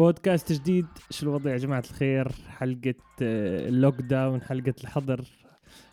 [0.00, 0.86] بودكاست جديد.
[1.10, 5.24] شو الوضع يا جماعة الخير؟ حلقة آه، ال lockdown حلقة الحظر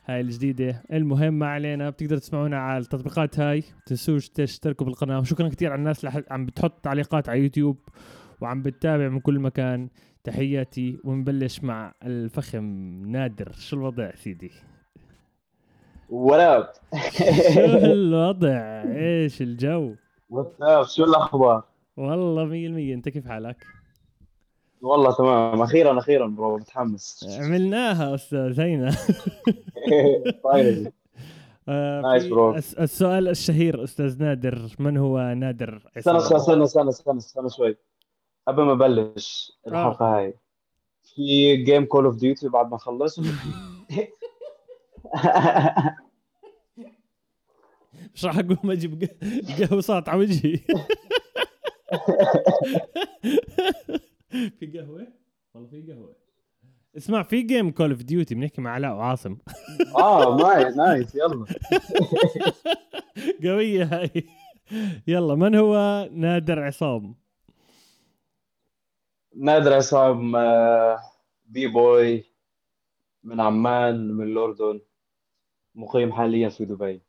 [0.05, 0.83] هاي الجديدة.
[0.93, 3.63] المهم ما علينا بتقدروا تسمعونا على التطبيقات هاي.
[3.85, 5.19] تنسوش تشتركوا بالقناة.
[5.19, 7.77] وشكرا كثير على الناس اللي عم بتحط تعليقات على يوتيوب
[8.41, 9.89] وعم بتتابع من كل مكان.
[10.23, 12.63] تحياتي ونبلش مع الفخم
[13.05, 13.51] نادر.
[13.51, 14.51] شو الوضع سيدي؟
[16.09, 16.69] وراب
[17.53, 19.95] شو الوضع؟ إيش الجو؟
[20.29, 21.63] what's up شو الأخبار؟
[21.97, 22.93] والله مية المية.
[22.93, 23.76] أنت كيف حالك؟
[24.81, 25.61] والله تمام.
[25.61, 27.25] أخيرا أخيرا bro متحمس.
[27.39, 28.95] عملناها أستاذ هينا.
[30.53, 30.91] طيب.
[31.69, 32.55] آه، nice bro.
[32.55, 34.75] الس- السؤال الشهير أستاذ نادر.
[34.79, 37.77] من هو نادر استنى؟ استنى استنى استنى استنى شوي.
[38.47, 40.33] قبل ماابلش الحلقة هاي
[41.15, 43.19] في game Call of Duty بعد ما اخلص
[48.15, 50.59] مش راح أقوم أجيب ق- قهوصات على وجهي.
[54.29, 55.07] في قهوة؟
[55.53, 56.15] والله في قهوة.
[56.97, 59.37] اسمع في game Call of Duty بنحكي مع علاء وعاصم.
[59.95, 61.45] آه nice nice يلا.
[63.43, 64.09] قويه هاي.
[65.07, 67.15] يلا من هو نادر عصام؟
[69.35, 70.99] نادر عصام آه،
[71.45, 72.23] b-boy
[73.23, 74.79] من عمان من الأردن
[75.75, 77.01] مقيم حاليا في دبي.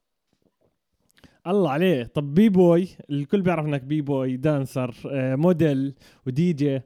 [1.46, 2.04] الله عليه.
[2.04, 5.94] طب b-boy الكل بيعرف إنك b-boy dancer آه، موديل
[6.26, 6.82] ودي جي آه،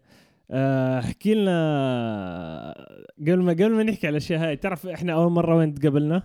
[0.52, 2.74] احكي لنا
[3.18, 6.22] قبل ما قبل ما نحكي على الأشياء هاي تعرف إحنا أول مرة وين تقابلنا؟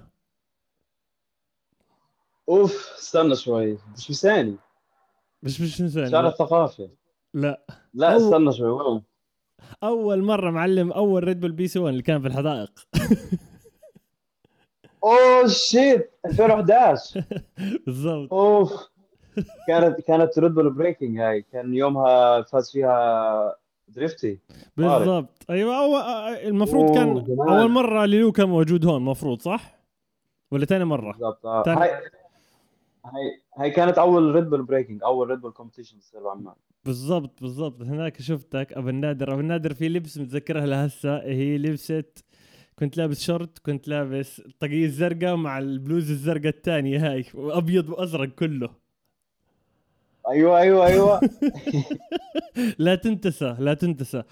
[2.50, 3.78] أوف استنى شوي.
[3.98, 4.56] مش لساني
[5.44, 6.90] مش مش نسأل شارع لا, الثقافة.
[7.34, 7.62] لا.
[7.94, 9.02] لا أو- استنى شوي وين؟
[9.84, 12.72] أول مرة معلم أول Red Bull BC One اللي كان في الحدائق.
[15.04, 17.24] oh shit 2011
[17.86, 18.34] بالضبط.
[18.34, 18.90] أوف.
[19.68, 21.42] كانت كانت Red Bull breaking هاي.
[21.42, 23.56] كان يومها فاز فيها
[23.88, 24.40] دريفتي.
[24.78, 25.46] بالضبط.
[25.50, 26.00] أيوه أول
[26.48, 27.50] المفروض كان جمال.
[27.50, 29.78] أول مرة Lilou كان موجود هون مفروض صح؟
[30.52, 31.64] ولا ثاني مرة؟ بالضبط آه.
[31.64, 31.90] تاني- هاي
[33.06, 36.54] هاي هاي كانت أول Red Bull breaking أول Red Bull competition تصير بعمان
[36.86, 37.82] بالضبط بالضبط.
[37.82, 39.32] هناك شفتك أبو النادر.
[39.34, 42.26] أبو النادر في لبس متذكرها لهسه هي لبست
[42.80, 48.70] كنت لابس شورت كنت لابس الطاقية الزرقاء مع البلوز الزرقاء الثانية هاي وأبيض وأزرق كله.
[50.30, 51.20] أيوه أيوه أيوه.
[52.80, 54.24] لا تنتسى لا تنتسى.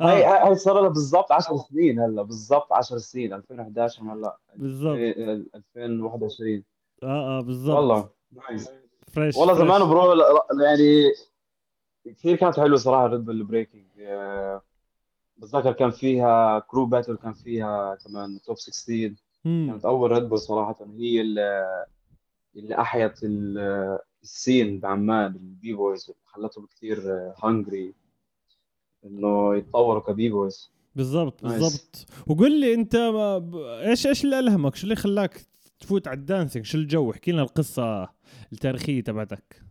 [0.00, 0.48] هاي آه.
[0.48, 4.36] هاي صار لها بالضبط 10 سنين هلا بالضبط 10 سنين 2011 هلا.
[4.56, 4.96] بالضبط.
[4.96, 5.44] إيه،
[5.76, 6.62] 2021
[7.02, 7.76] آه آه بالضبط.
[7.76, 8.70] والله nice
[9.12, 9.66] fresh والله fresh.
[9.68, 10.12] زمان bro
[10.64, 11.12] يعني
[12.06, 13.84] كثير كانت حلوة صراحة Red Bull breaking
[15.36, 19.14] بتذكر كان فيها crew battle كان فيها كمان top 16
[19.44, 19.66] مم.
[19.70, 21.64] كانت أول Red Bull صراحة هي اللي,
[22.56, 23.18] اللي أحيت
[24.22, 26.98] ال scene بعمان ال b-boys خلتهم كثير
[27.44, 27.94] hungry
[29.04, 31.42] إنه يتطوروا ك b-boys بالضبط.
[31.42, 32.06] بالضبط.
[32.26, 33.56] وقول لي أنت ما ب...
[33.56, 35.46] إيش إيش اللي ألهمك؟ شو اللي خلاك
[35.80, 38.08] تفوت على ال dancing؟ شو الجو؟ احكي لنا القصة
[38.52, 39.62] التاريخية تبعتك.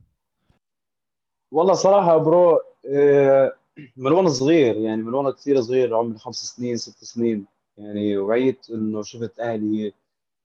[1.51, 3.53] والله صراحة bro آه،
[3.97, 7.45] من وأنا صغير يعني من وأنا كثير صغير عمري خمس سنين ست سنين
[7.77, 9.93] يعني وعيت إنه شفت أهلي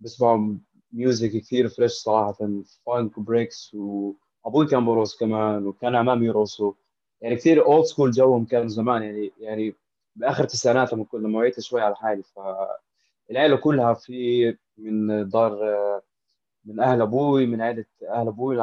[0.00, 0.56] بسمعوا
[0.96, 2.32] music كثير fresh صراحة
[2.86, 6.72] funk breaks وابوي كان برقص كمان وكان عمامي يرقصوا
[7.20, 9.74] يعني كثير old school جوهم كان زمان يعني يعني
[10.16, 12.22] بآخر التسعينات لما كنت لما وعيت شوي على حالي
[13.28, 15.58] فالعيله كلها في من دار
[16.64, 18.56] من أهل أبوي من عائله أهل أبوي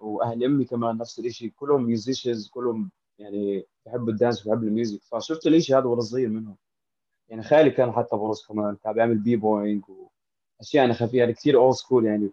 [0.00, 5.00] وأهل أمي كمان نفس الشيء كلهم musicians كلهم يعني بحبوا ال dance وبحبوا ال music.
[5.02, 6.56] فشفت الشيء هذا وأنا صغير منهم.
[7.28, 10.03] يعني خالي كان حتى برقص كمان كان بيعمل b-boying واشياء
[10.74, 12.30] يعني خفيفه يعني كثير old school يعني.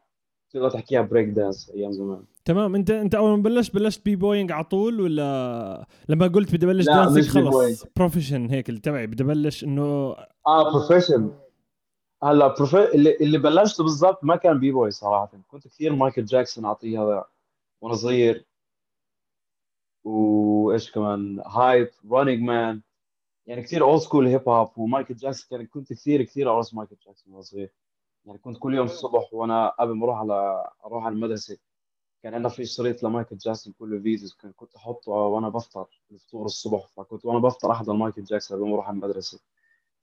[0.53, 2.24] تقدر تحكيها break dance أيام زمان.
[2.46, 2.75] تمام.
[2.75, 7.47] انت أنت أول ما بلشت بلشت b-boying على طول ولا لما قلت بدي ابلش dancing
[7.47, 7.53] b-boying.
[7.53, 10.16] خلص؟ profession هيك اللي تبعي بدي ابلش إنه
[10.47, 11.31] آه profession
[12.24, 12.96] هلا profe...
[12.96, 15.31] اللي, اللي بلشته بالضبط ما كان b-boy صراحة.
[15.48, 17.25] كنت كثير مايكل جاكسون اعطيها
[17.81, 18.45] وأنا صغير.
[20.04, 22.81] وإيش كمان؟ hype running man
[23.48, 27.33] يعني كثير old school hip hop ومايكل جاكسون كان كنت كثير كثير ارقص مايكل جاكسون
[27.33, 27.69] وأنا صغير.
[28.25, 31.57] يعني كنت كل يوم الصبح وأنا قبل ما أروح على أروح على المدرسة
[32.23, 36.88] كان عندنا في شريط لمايكل جاكسون كله videos كان كنت أحطه وأنا بفطر الفطور الصبح
[36.97, 39.39] فكنت وأنا بفطر أحضر مايكل جاكسون قبل ما أروح على المدرسة.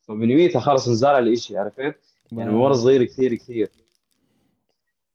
[0.00, 2.00] فمن يوميتها خلص انزرع الإشي عرفت؟
[2.32, 3.70] يعني من وأنا صغير كثير كثير.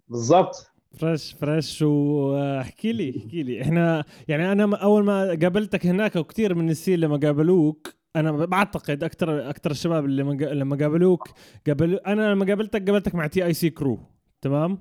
[0.07, 0.71] بالضبط.
[0.97, 1.81] fresh fresh.
[1.81, 3.61] واحكي لي احكي لي.
[3.61, 9.03] إحنا يعني أنا أول ما قابلتك هناك وكثير من ال scene لما قابلوك أنا بعتقد
[9.03, 11.29] أكثر أكثر الشباب اللي لما قا- لما قابلوك
[11.67, 13.99] قابل أنا لما قابلتك قابلتك مع TIC crew
[14.41, 14.77] تمام؟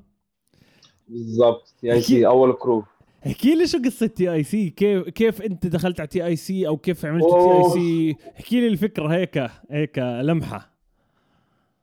[1.09, 2.03] بالضبط yeah أكيد.
[2.05, 2.85] سي أول crew
[3.27, 8.17] احكي لي شو قصة TIC؟ كيف كيف أنت دخلت على TIC أو كيف عملت TIC؟
[8.41, 10.73] احكي لي الفكرة هيك هيك لمحة.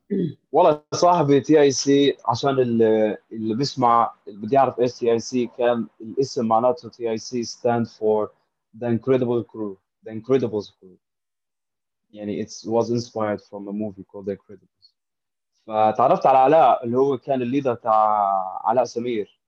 [0.51, 6.89] والله صاحبي TIC عشان اللي, اللي بيسمع اللي بده يعرف إيش TIC كان الاسم معناته
[6.89, 8.29] TIC stand for
[8.79, 10.97] The Incredible Crew The Incredibles Crew
[12.11, 14.93] يعني it was inspired from a movie called The Incredibles.
[15.67, 17.97] فتعرفت على علاء اللي هو كان ال leader تاع
[18.67, 19.39] علاء سمير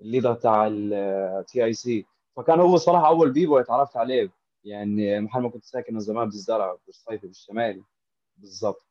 [0.00, 2.06] ال leader تاع ال TIC
[2.36, 4.32] فكان هو صراحة أول b-boy تعرفت عليه.
[4.64, 7.84] يعني محل ما كنت ساكن من زمان بالزرع بالصيفي بالشمالي
[8.36, 8.86] بالضبط.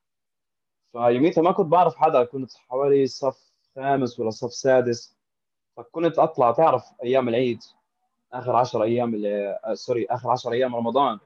[0.92, 5.18] فيوميتها ما كنت بعرف حدا كنت حوالي صف خامس ولا صف سادس.
[5.78, 7.60] فكنت أطلع تعرف أيام العيد؟
[8.34, 9.12] آخر 10 أيام
[9.74, 11.20] sorry آخر 10 أيام رمضان.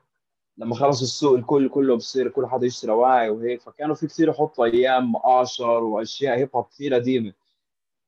[0.60, 4.66] لما خلص السوق الكل كله بصير كل حدا يشتري أواعي وهيك فكانوا في كثير يحطوا
[4.66, 7.34] أيام Usher وأشياء hip hop كثير قديمه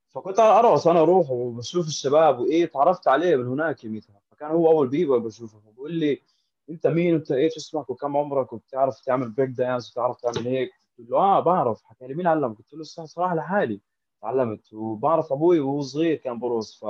[0.09, 4.88] فكنت أرقص أنا أروح وبشوف الشباب وإيه تعرفت عليه من هناك يوميتها فكان هو أول
[4.88, 6.21] b-boy بشوفه بقول لي
[6.69, 11.09] أنت مين؟ أنت إيش اسمك؟ وكم عمرك؟ وبتعرف تعمل break dance وتعرف تعمل هيك؟ قلت
[11.09, 11.83] له آه بعرف.
[11.83, 13.81] حكى لي مين علمك؟ قلت له صراحة لحالي
[14.21, 14.74] تعلمت.
[14.74, 16.83] وبعرف أبوي وهو صغير كان برقص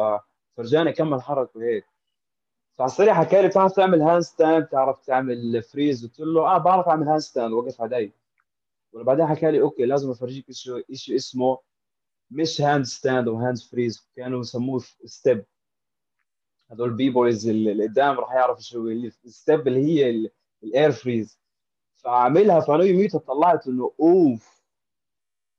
[0.58, 1.86] فرجاني أكم حركة وهيك.
[2.82, 7.54] السريع حكى لي بتعرف تعمل handstand بتعرف تعمل freeze قلت له آه بعرف أعمل handstand
[7.54, 8.12] وقف علي.
[8.94, 11.60] وبعدين حكى لي okay لازم أفرجيك شيء شيء اسمه
[12.32, 15.46] مش handstand أو hand freeze كانوا يسموه stab
[16.72, 20.30] هذول b-boys اللي قدام راح يعرفوا شو ال stab اللي هي
[20.64, 21.40] ال air freeze
[21.96, 24.62] فعاملها فأنا يوميتها طلعت إنه أوف.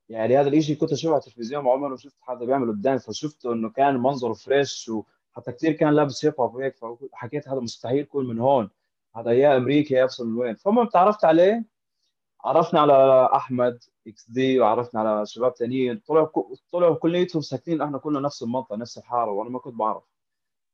[0.08, 3.70] يعني هذا الشيء كنت أشوفه على التلفزيون عمري ما شفت حدا بيعمله قدامي فشفته إنه
[3.70, 4.90] كان منظره fresh
[5.36, 6.76] وحتى كثير كان لابس hip hop وهيك
[7.12, 8.70] فحكيت هذا مستحيل يكون من هون.
[9.16, 10.54] هذا يا أمريكا يا من وين.
[10.56, 11.64] فالمهم تعرفت عليه
[12.44, 16.28] عرفنا على أحمد XD وعرفنا على شباب ثانيين طلعوا
[16.72, 20.04] طلعوا كليتهم ساكنين إحنا كلنا نفس المنطقة نفس الحارة وأنا ما كنت بعرف.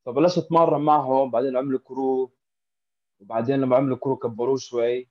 [0.06, 2.32] فبلشت أتمرن معهم بعدين عملوا crew
[3.20, 5.08] وبعدين لما عملوا crew كبروه شوي.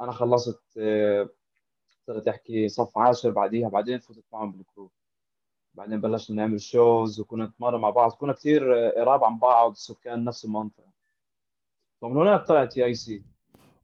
[0.00, 0.62] أنا خلصت
[2.06, 4.90] صرت أحكي صف عاشر بعديها بعدين فتت معهم بال crew
[5.76, 10.44] بعدين بلشنا نعمل shows وكنا نتمرن مع بعض كنا كثير قراب عن بعض سكان نفس
[10.44, 10.92] المنطقة
[12.02, 13.22] فمن هناك طلعت إي سي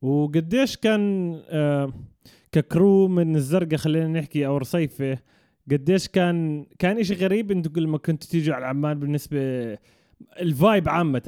[0.03, 1.93] وقديش كان آه
[2.53, 5.19] ك crew من الزرقاء خلينا نحكي أو رصيفة
[5.71, 9.39] قديش كان كان إشي غريب أنتم لما كنتوا تيجوا على عمان بالنسبة
[10.41, 11.21] ال vibe عامة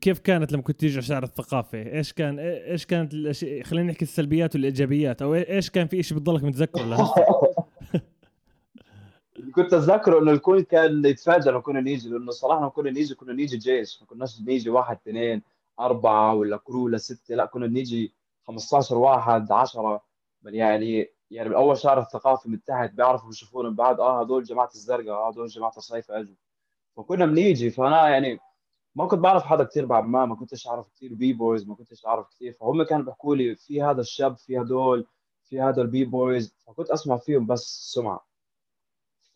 [0.00, 4.04] كيف كانت لما كنت تيجي على شارع الثقافة؟ إيش كان إيش كانت الاشياء خلينا نحكي
[4.04, 7.14] السلبيات والإيجابيات أو إيش كان في شيء بتضلك متذكره لهسه؟
[9.56, 13.32] كنت أتذكر إنه الكل كان يتفاجئ لما كنا نيجي لأنه صراحة لما كنا نيجي كنا
[13.32, 14.00] نيجي جيش.
[14.02, 15.42] ما كناش نيجي واحد اثنين
[15.80, 17.34] أربعة ولا كرو ولا ستة.
[17.34, 18.14] لا كنا نيجي
[18.46, 20.02] 15 واحد 10
[20.44, 25.10] يعني يعني باول شهر الثقافي من تحت بيعرفوا بيشوفونا من بعد آه هدول جماعة الزرقاء
[25.14, 26.34] آه هدول جماعة الصيف أجوا.
[26.96, 27.70] فكنا بنيجي.
[27.70, 28.38] فأنا يعني
[28.94, 32.28] ما كنت بعرف حدا كثير بعد ما ما كنتش أعرف كثير b-boys ما كنتش أعرف
[32.28, 35.06] كثير فهم كانوا بيحكوا لي في هذا الشاب في هدول
[35.44, 38.26] في هذا ال b-boys فكنت أسمع فيهم بس سمعة.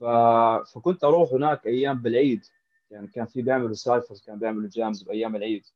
[0.01, 2.45] فكنت أروح هناك أيام بالعيد.
[2.91, 5.67] يعني كان في بيعملوا cyphers كان بيعملوا jams بأيام العيد.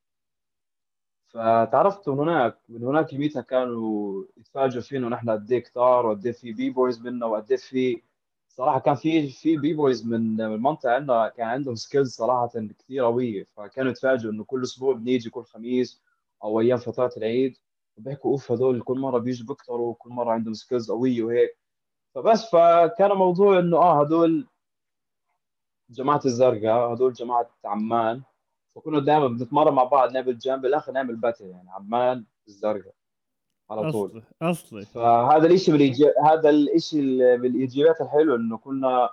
[1.26, 6.32] فتعرفت من هناك من هناك يميتها كانوا يتفاجئوا فينا نحن قد إيه كتار وقد إيه
[6.32, 8.02] في b-boys منا وقد إيه في
[8.48, 12.48] صراحة كان في في b-boys من المنطقة عندنا كان عندهم skills صراحة
[12.78, 13.46] كثير قوية.
[13.56, 16.02] فكانوا يتفاجئوا إنه كل أسبوع بنيجي كل خميس
[16.44, 17.56] أو أيام فترات العيد.
[17.96, 21.63] وبيحكوا أوف هذول كل مرة بيجوا بيكتروا كل مرة عندهم skills قوية وهيك.
[22.14, 24.46] فبس فكان موضوع إنه آه هدول
[25.90, 28.22] جماعة الزرقاء هدول جماعة عمان
[28.76, 32.94] فكنا دائما بنتمرن مع بعض نعمل جنب بالآخر نعمل battle يعني عمان الزرقاء
[33.70, 34.22] على طول.
[34.42, 35.94] أصلي فهذا الشيء من
[36.24, 37.02] هذا الشيء
[37.38, 39.10] من الايجابيات الحلوه إنه كنا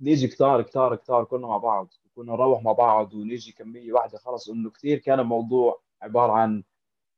[0.00, 4.48] نيجي كتار كتار كتار كنا مع بعض كنا نروح مع بعض ونيجي كمية واحدة خلص
[4.48, 6.64] إنه كثير كان الموضوع عبارة عن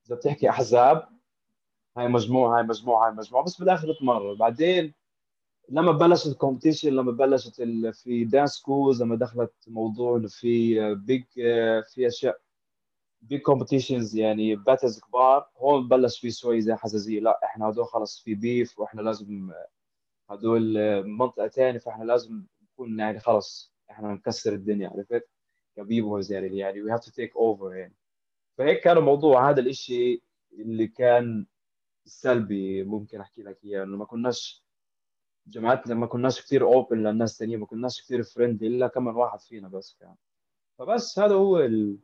[0.06, 1.08] إذا بتحكي أحزاب
[1.96, 4.94] هاي مجموعة هاي مجموعة هاي مجموعة بس بالآخر بتمرر بعدين
[5.68, 11.24] لما بلشت ال competition لما بلشت في dance schools لما دخلت موضوع إنه في big
[11.84, 12.40] في أشياء
[13.22, 15.50] big competitions يعني battles كبار.
[15.56, 19.52] هون بلش في شوي زي حزازية لا إحنا هدول خلص في beef وإحنا لازم
[20.30, 20.74] هدول
[21.06, 25.28] منطقة ثانية فإحنا لازم نكون يعني خلص إحنا نكسر الدنيا عرفت؟
[25.76, 26.82] ك b-boys يعني يعني.
[26.82, 27.94] we have to take over يعني.
[28.58, 31.46] فهيك كان الموضوع هذا الإشي اللي كان
[32.04, 33.82] سلبي ممكن أحكي لك إياه.
[33.84, 34.63] إنه ما كناش
[35.46, 39.68] جماعتنا ما كناش كثير open للناس الثانيين ما كناش كثير friendly إلا كم واحد فينا
[39.68, 40.14] بس كان.
[40.78, 41.96] فبس هذا هو ال...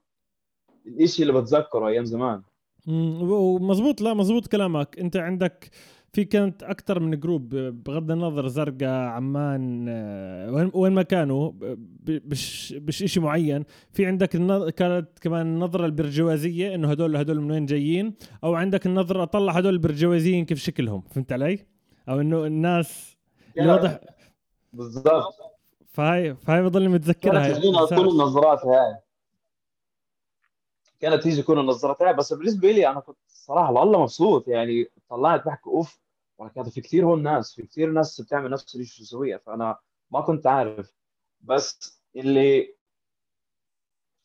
[0.86, 2.42] الشيء اللي بتذكره أيام زمان.
[2.88, 4.98] ومزبوط لا مزبوط كلامك.
[4.98, 5.70] أنت عندك
[6.12, 11.52] في كانت أكثر من جروب بغض النظر زرقاء عمان آه، وين ما كانوا
[12.08, 13.64] مش شيء معين.
[13.92, 14.28] في عندك
[14.72, 19.74] كانت كمان النظرة البرجوازية إنه هدول هدول من وين جايين؟ أو عندك النظرة اطلع هدول
[19.74, 21.58] البرجوازيين كيف شكلهم فهمت علي؟
[22.08, 23.09] أو إنه الناس
[23.68, 24.00] واضح
[24.72, 25.34] بالضبط.
[25.86, 28.98] فهي فهي بضل متذكرها كانت تجينا كل النظرات هاي.
[31.00, 32.14] كانت تيجي كل النظرات هاي.
[32.14, 34.48] بس بالنسبة لي أنا كنت صراحة والله مبسوط.
[34.48, 36.00] يعني طلعت بحكي اوف
[36.38, 37.54] ولكن في كثير هون ناس.
[37.54, 39.78] في كثير ناس بتعمل نفس الشيء شو سويه فأنا
[40.10, 40.94] ما كنت عارف.
[41.40, 42.74] بس اللي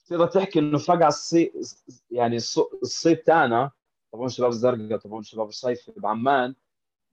[0.05, 2.35] تقدر تحكي إنه فجاه الصيف يعني
[2.83, 3.71] الصيف تاعنا.
[4.11, 6.55] طبعا شباب الزرقاء طبعا شباب الصيف بعمان.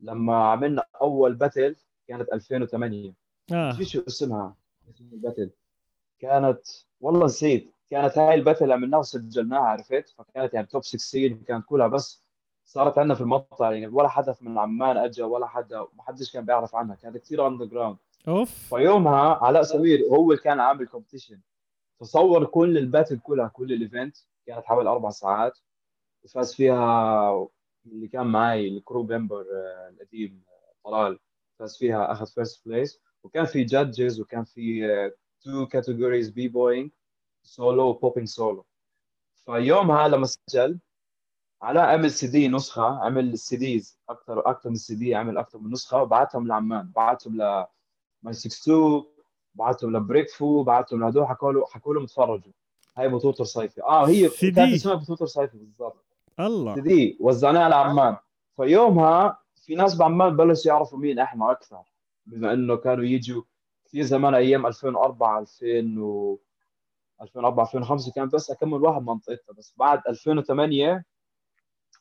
[0.00, 1.76] لما عملنا أول battle
[2.08, 3.12] كانت 2008
[3.52, 3.72] آه.
[3.72, 4.56] في شو اسمها؟
[5.00, 5.50] ال battle.
[6.18, 6.60] كانت
[7.00, 7.72] والله نسيت.
[7.90, 12.22] كانت هاي ال battle عملناها وسجلناها عرفت؟ فكانت يعني top 16 كانت كلها بس
[12.64, 16.44] صارت عندنا في المقطع يعني ولا حدا من عمان اجى ولا حدا ما حدش كان
[16.44, 16.94] بيعرف عنها.
[16.96, 17.96] كانت كثير underground
[18.28, 18.74] أوف.
[18.74, 21.40] فيومها علاء سمير هو اللي كان عامل competition
[22.00, 24.16] فصور كل ال battle كلها كل ال event
[24.46, 25.58] كانت حوالي أربع ساعات.
[26.24, 27.48] وفاز فيها
[27.86, 30.42] اللي كان معي ال crew member آه، القديم
[30.84, 31.18] طلال.
[31.58, 34.82] فاز فيها أخذ first place وكان في judges وكان في
[35.40, 36.90] two categories b-boying solo
[37.42, 38.66] و popping solo
[39.44, 40.78] فيومها لما سجل
[41.62, 45.58] علاء عمل سي دي نسخة عمل ال CDs أكثر أكثر من سي دي عمل أكثر
[45.58, 46.02] من نسخة.
[46.02, 47.66] وبعتهم لعمان بعتهم ل
[48.22, 49.04] ماي 62
[49.54, 52.52] بعتهم لبريك فو بعتهم لهدول حكوا له حكوا لهم اتفرجوا
[52.96, 56.04] هاي بطولة الرصيفة آه هي كانت اسمها بطولة الرصيفة بالضبط.
[56.40, 56.74] الله.
[56.74, 58.16] سي دي وزعناها لعمان.
[58.56, 61.82] فيومها في ناس بعمان بلشوا يعرفوا مين إحنا أكثر
[62.26, 63.42] بما إنه كانوا يجوا
[63.84, 66.38] كثير زمان أيام 2004 2000 و
[67.22, 71.04] 2004 2005 كان بس أكمل واحد منطقتها بس بعد 2008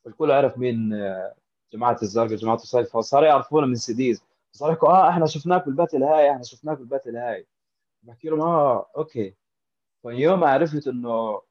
[0.07, 1.35] الكل عرف مين آه،
[1.73, 2.97] جماعة الزرقاء جماعة الرصيفة.
[2.97, 4.23] فصاروا يعرفونا من CDs.
[4.51, 7.47] صار يحكوا آه إحنا شفناك بال battle هاي إحنا شفناك بال battle هاي
[8.03, 9.35] بحكي لهم آه okay.
[10.01, 11.41] فيوم عرفت انه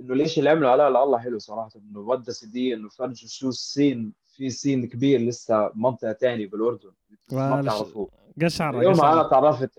[0.00, 3.59] إنه ليش اللي عملوا علاء الله حلو صراحة إنه ودى سيدي إنه فرجوا شو ال
[3.59, 6.92] scene في scene كبير لسه منطقة ثانية بالأردن
[7.32, 8.10] ما بتعرفوه
[8.42, 9.78] قشعر يوم أنا تعرفت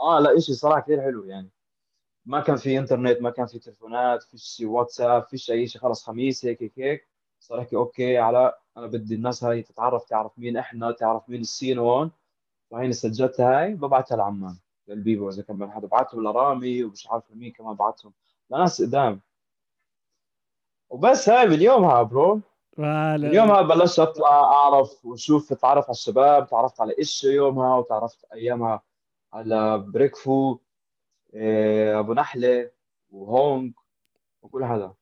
[0.00, 1.50] آه لا شيء صراحة كثير حلو يعني.
[2.24, 6.44] ما كان في إنترنت ما كان في تلفونات فيش واتساب فيش أي شيء خلص خميس
[6.44, 7.08] هيك هيك هيك.
[7.40, 11.46] صار يحكي okay على أنا بدي الناس هاي تتعرف تعرف مين إحنا تعرف مين ال
[11.46, 12.10] scene هون.
[12.70, 14.56] فهيني سجلتها هاي ببعتها لعمان
[14.88, 18.12] لل b-boys إذا كان حدا بعتهم لرامي ومش عارف لمين كمان بعتهم.
[18.50, 19.20] لناس قدام.
[20.90, 22.40] وبس هاي من يومها bro.
[22.78, 28.82] من يومها بلشت أطلع أعرف وأشوف اتعرف على الشباب تعرفت على إيش يومها وتعرفت أيامها
[29.32, 30.58] على بريكفو
[31.34, 32.70] إيه، أبو نحلة
[33.10, 33.72] وهونج
[34.42, 34.94] وكل هذا.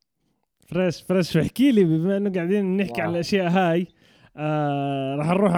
[0.69, 1.37] fresh fresh.
[1.37, 3.87] احكي لي بما إنه قاعدين نحكي على الأشياء هاي
[4.37, 5.57] آه راح نروح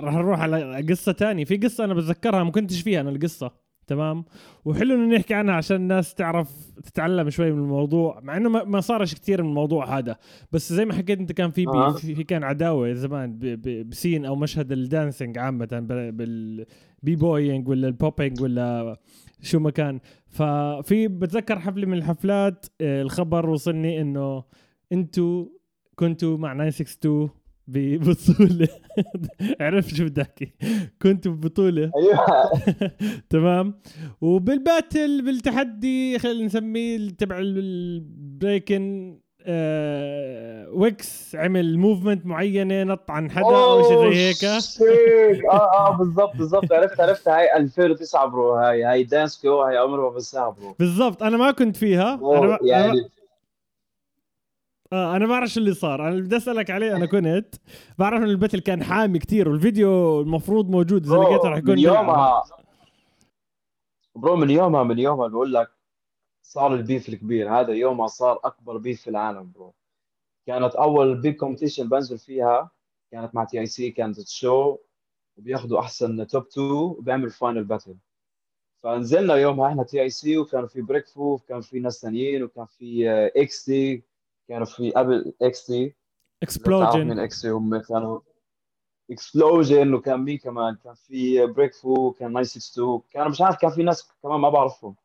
[0.00, 1.44] راح نروح على قصة تانية.
[1.44, 3.65] في قصة أنا بتذكرها ما كنتش فيها أنا القصة.
[3.86, 4.24] تمام؟
[4.64, 9.14] وحلو إنه نحكي عنها عشان الناس تعرف تتعلم شوي من الموضوع مع إنه ما صارش
[9.14, 10.16] كثير من الموضوع هذا.
[10.52, 11.92] بس زي ما حكيت أنت كان في آه.
[11.92, 13.38] في كان عداوة زمان
[13.88, 15.68] ب scene أو مشهد ال dancing عامة
[16.14, 18.96] بال b-boying ولا ال popping ولا
[19.42, 20.00] شو ما كان.
[20.26, 24.44] ففي بتذكر حفلة من الحفلات آه، الخبر وصلني إنه
[24.92, 25.46] أنتوا
[25.94, 27.30] كنتوا مع 962
[27.68, 28.68] ببطولة.
[29.60, 30.52] عرفت شو بدي أحكي.
[31.02, 31.90] كنت ببطولة.
[31.96, 32.26] أيوه.
[33.30, 33.74] تمام.
[34.20, 39.16] وبال battle بالتحدي خلينا نسميه تبع ال breaking
[39.48, 44.44] آه ويكس عمل movement معينة نط عن حدا أو شيء زي هيك.
[45.44, 46.72] آه آه بالضبط بالضبط.
[46.72, 47.28] عرفت عرفت.
[47.28, 48.54] هاي 2009 bro.
[48.54, 50.74] هاي هاي dance كيو هاي عمره ما بنساها bro.
[50.78, 51.22] بالضبط.
[51.22, 52.14] أنا ما كنت فيها.
[52.14, 53.08] أنا يعني أنا
[54.92, 56.08] آه أنا بعرف شو اللي صار.
[56.08, 57.54] أنا بدي أسألك عليه أنا كنت
[57.98, 61.78] بعرف ان ال battle كان حامي كتير والفيديو المفروض موجود إذا لقيته رح يكون من
[61.78, 62.42] يومها.
[64.14, 65.70] bro من يومها من يومها بقول لك
[66.42, 67.60] صار ال beef الكبير.
[67.60, 69.74] هذا يومها صار أكبر beef في العالم bro.
[70.46, 72.70] كانت أول big competition بنزل فيها
[73.12, 74.76] كانت مع تي اي سي كانت show
[75.36, 77.96] وبياخذوا أحسن top 2 وبيعملوا final battle
[78.82, 82.66] فنزلنا يومها إحنا تي اي سي وكان في بريك فو وكان في ناس ثانيين وكان
[82.66, 84.02] في XT
[84.48, 85.94] كانوا في قبل XT
[86.42, 88.20] Explosion من XT هم كانوا
[89.10, 93.82] Explosion وكان مين كمان؟ كان في بريك فو كان 962 كانوا مش عارف كان في
[93.82, 94.96] ناس كمان ما بعرفهم.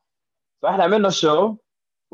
[0.62, 1.56] فإحنا عملنا show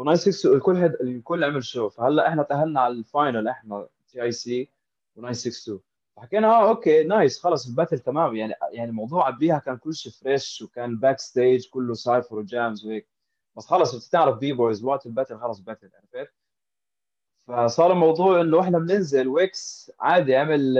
[0.01, 0.93] و962 الكل هد...
[1.01, 4.69] الكل عمل show فهلأ إحنا تأهلنا على ال final إحنا تي اي سي
[5.19, 5.71] و962
[6.17, 8.35] فحكينا آه okay nice خلص ال battle تمام.
[8.35, 13.07] يعني يعني الموضوع قبليها كان كل شيء fresh وكان backstage كله cypher و jams وهيك.
[13.57, 16.33] بس خلص بتعرف b-boys وقت الباتل خلص باتل عرفت؟
[17.47, 20.77] فصار الموضوع إنه إحنا بننزل ويكس عادي عمل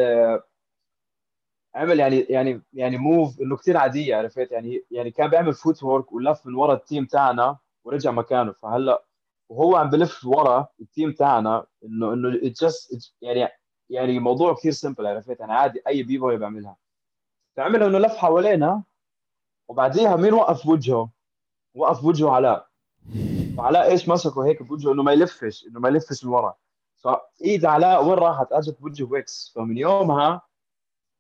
[1.76, 6.46] عمل يعني يعني يعني move إنه كثير عادية عرفت؟ يعني يعني كان بيعمل footwork ولف
[6.46, 8.52] من ورا ال team تاعنا ورجع مكانه.
[8.54, 9.06] فهلأ
[9.50, 13.50] وهو عم بلف ورا ال team تاعنا إنه إنه just يعني
[13.90, 16.78] يعني موضوع كثير simple عرفت؟ يعني عادي أي b-boy بيعملها.
[17.58, 18.84] فعمل إنه لف حوالينا
[19.70, 21.10] وبعديها مين وقف وجهه؟
[21.76, 22.67] وقف وجهه علاء
[23.58, 26.56] فعلاء إيش مسكه هيك بوجهه؟ إنه ما يلفش إنه ما يلفش لورا.
[26.98, 29.52] فايد علاء وين راحت؟ أجت بوجه ويكس.
[29.56, 30.42] فمن يومها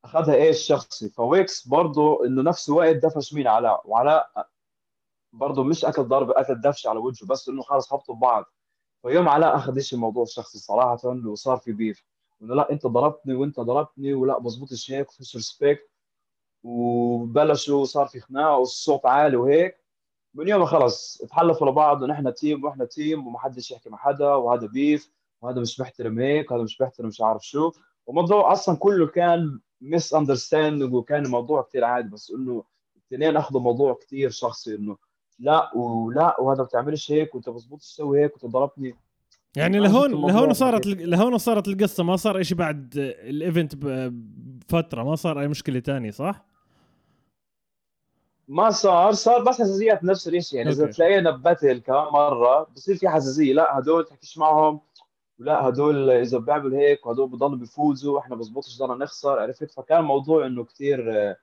[0.05, 1.09] أخذها إيش؟ شخصي.
[1.09, 3.81] فويكس برضه إنه نفس الوقت دفش مين؟ علاء.
[3.85, 4.47] وعلاء
[5.33, 8.45] برضه مش أكل ضرب أكل دفش على وجهه بس إنه خلص هبطوا ببعض.
[9.01, 12.05] فيوم علاء أخذ شيء الموضوع الشخصي صراحة وصار في beef
[12.41, 15.89] إنه لا أنت ضربتني وأنت ضربتني ولا بزبطش هيك وفيش respect
[16.63, 19.86] وبلشوا صار في خناقة والصوت عالي وهيك.
[20.37, 25.11] من يوم خلص تحلفوا لبعض ونحن team وإحنا team ومحدش يحكي مع حدا وهذا beef
[25.41, 27.71] وهذا مش محترم هيك وهذا مش محترم مش عارف شو.
[28.05, 32.63] والموضوع أصلا كله كان misunderstanding وكان الموضوع كثير عادي بس إنه
[33.11, 34.97] الاثنين أخذوا موضوع كثير شخصي إنه
[35.39, 38.95] لا ولا وهذا ما بتعملش هيك وأنت بزبوط تسوي هيك وأنت ضربتني.
[39.55, 45.15] يعني لهون لهون صارت لهون صارت القصة ما صار شيء بعد ال event بفترة ما
[45.15, 46.45] صار أي مشكلة تانية صح؟
[48.47, 53.09] ما صار صار بس حساسيات نفس الشيء يعني إذا تلاقينا بباتل كمان مرة بصير في
[53.09, 54.81] حساسية لا هدول تحكيش معهم
[55.39, 60.45] ولا هدول إذا بيعملوا هيك وهدول بضلوا بيفوزوا إحنا بزبطش ضلنا نخسر عرفت؟ فكان موضوع
[60.45, 61.35] إنه كثير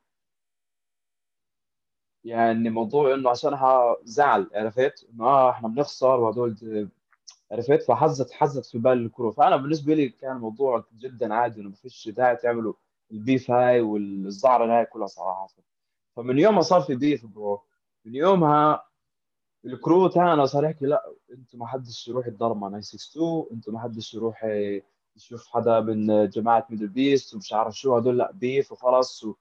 [2.25, 3.59] يعني موضوع إنه عشان
[4.05, 6.89] زعل عرفت؟ إنه آه إحنا بنخسر وهدول
[7.53, 11.77] عرفت؟ فحزت حزت في بال الكرو فأنا بالنسبة لي كان الموضوع جدا عادي إنه ما
[11.77, 12.75] فيش داعي تعملوا
[13.13, 15.49] ال beef هاي والزعرة هاي كلها صراحة.
[16.17, 17.63] فمن يوم ما صار في beef bro
[18.05, 18.85] من يومها
[19.65, 23.81] ال crew تاعنا صار يحكي لا أنتم ما حدش يروح يتضرب مع 962 أنتم ما
[23.81, 24.47] حدش يروح
[25.17, 29.35] يشوف حدا من جماعة Middle Beast ومش عارف شو هدول لا beef وخلص و...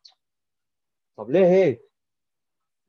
[1.17, 1.81] طب ليه هيك؟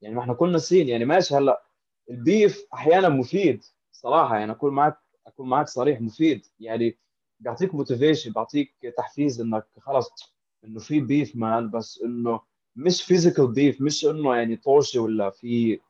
[0.00, 1.62] يعني ما إحنا كلنا scene يعني ماشي هلا
[2.10, 6.98] ال beef أحيانا مفيد صراحة يعني أكون معك أكون معك صريح مفيد يعني
[7.40, 10.10] بيعطيك motivation بيعطيك تحفيز إنك خلص
[10.64, 12.40] إنه في beef man بس إنه
[12.76, 15.80] مش physical beef مش إنه يعني طوشة ولا في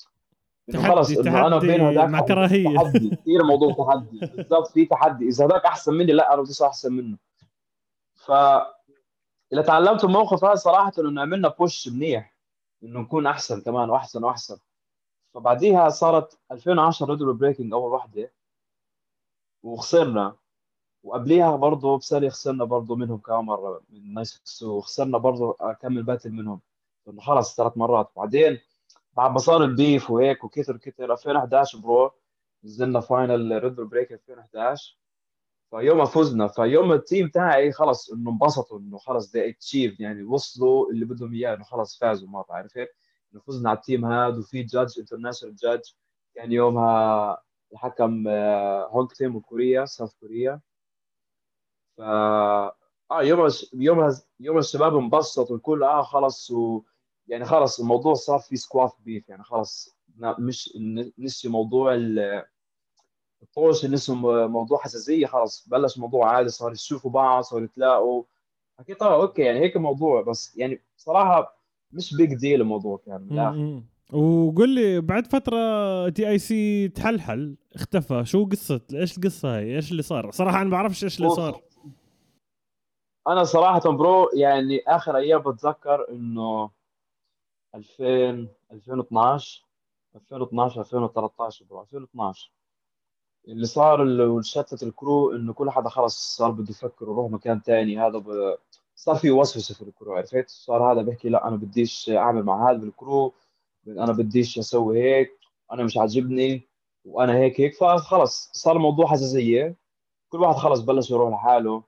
[0.72, 3.10] خلص إنه أنا بين هذاك مع كراهيه تحدي.
[3.16, 4.18] كثير موضوع تحدي.
[4.26, 5.28] بالضبط في تحدي.
[5.28, 7.18] إذا هذاك أحسن مني لا أنا بدي أحسن منه.
[8.14, 8.30] ف
[9.52, 12.34] اللي تعلمته الموقف هذا صراحة إنه عملنا push منيح
[12.82, 14.58] إنه نكون أحسن كمان وأحسن وأحسن.
[15.34, 18.32] فبعديها صارت 2010 ريدل بريكنج أول وحدة.
[19.62, 20.36] وخسرنا.
[21.02, 23.80] وقبليها برضه بسالي خسرنا برضه منهم كمان مرة.
[23.90, 24.62] من nice.
[24.62, 26.60] وخسرنا برضه كم battle منهم.
[27.18, 28.12] خلص ثلاث مرات.
[28.16, 28.58] بعدين
[29.12, 32.10] بعد ما صار ال beef وهيك وكتر كتر 2011 bro
[32.64, 34.98] نزلنا final ريد بريك 2011
[35.70, 36.46] فيوم فزنا.
[36.48, 41.32] فيوم ال team تاعي خلص إنه انبسطوا إنه خلص they achieve يعني وصلوا اللي بدهم
[41.34, 42.46] إياه إنه خلص فازوا مرة.
[42.50, 42.88] عرفت
[43.32, 45.84] إنه فزنا على ال team هذا وفي judge international judge
[46.34, 47.38] كان يومها
[47.72, 48.28] الحكم
[48.88, 50.60] Hong Ten وكوريا South Korea
[51.96, 56.82] ف آه يوم يوم يوم الشباب انبسطوا الكل آه خلص و
[57.28, 60.78] يعني خلص الموضوع صار في squash beef يعني خلص مش
[61.18, 61.94] نسي موضوع
[63.42, 68.24] الطوش نسي موضوع حساسية خلص بلش موضوع عادي صار يشوفوا بعض صاروا يتلاقوا.
[68.78, 73.82] حكيت آه okay يعني هيك الموضوع بس يعني صراحة مش big deal الموضوع كان الآخر.
[74.12, 78.24] وقول لي بعد فترة تي اي سي تحلحل اختفى.
[78.24, 81.60] شو قصة؟ إيش القصة هاي؟ إيش اللي صار؟ صراحة أنا ما بعرفش إيش اللي صار.
[83.28, 86.70] أنا صراحة bro يعني آخر أيام بتذكر إنه
[87.74, 89.64] 2000 2012
[90.16, 92.52] 2012 2013 bro 2012
[93.48, 97.60] اللي صار اللي شتت ال crew إنه كل حدا خلص صار بده يفكر ويروح مكان
[97.60, 98.56] ثاني هذا ب...
[98.94, 102.70] صار في وسوسة في ال crew عرفت؟ صار هذا بيحكي لا أنا بديش أعمل مع
[102.70, 103.34] هذا بال crew
[103.88, 105.30] أنا بديش أسوي هيك
[105.72, 106.68] أنا مش عاجبني
[107.04, 107.74] وأنا هيك هيك.
[107.74, 109.76] فخلص صار الموضوع حساسية.
[110.28, 111.84] كل واحد خلص بلش يروح لحاله.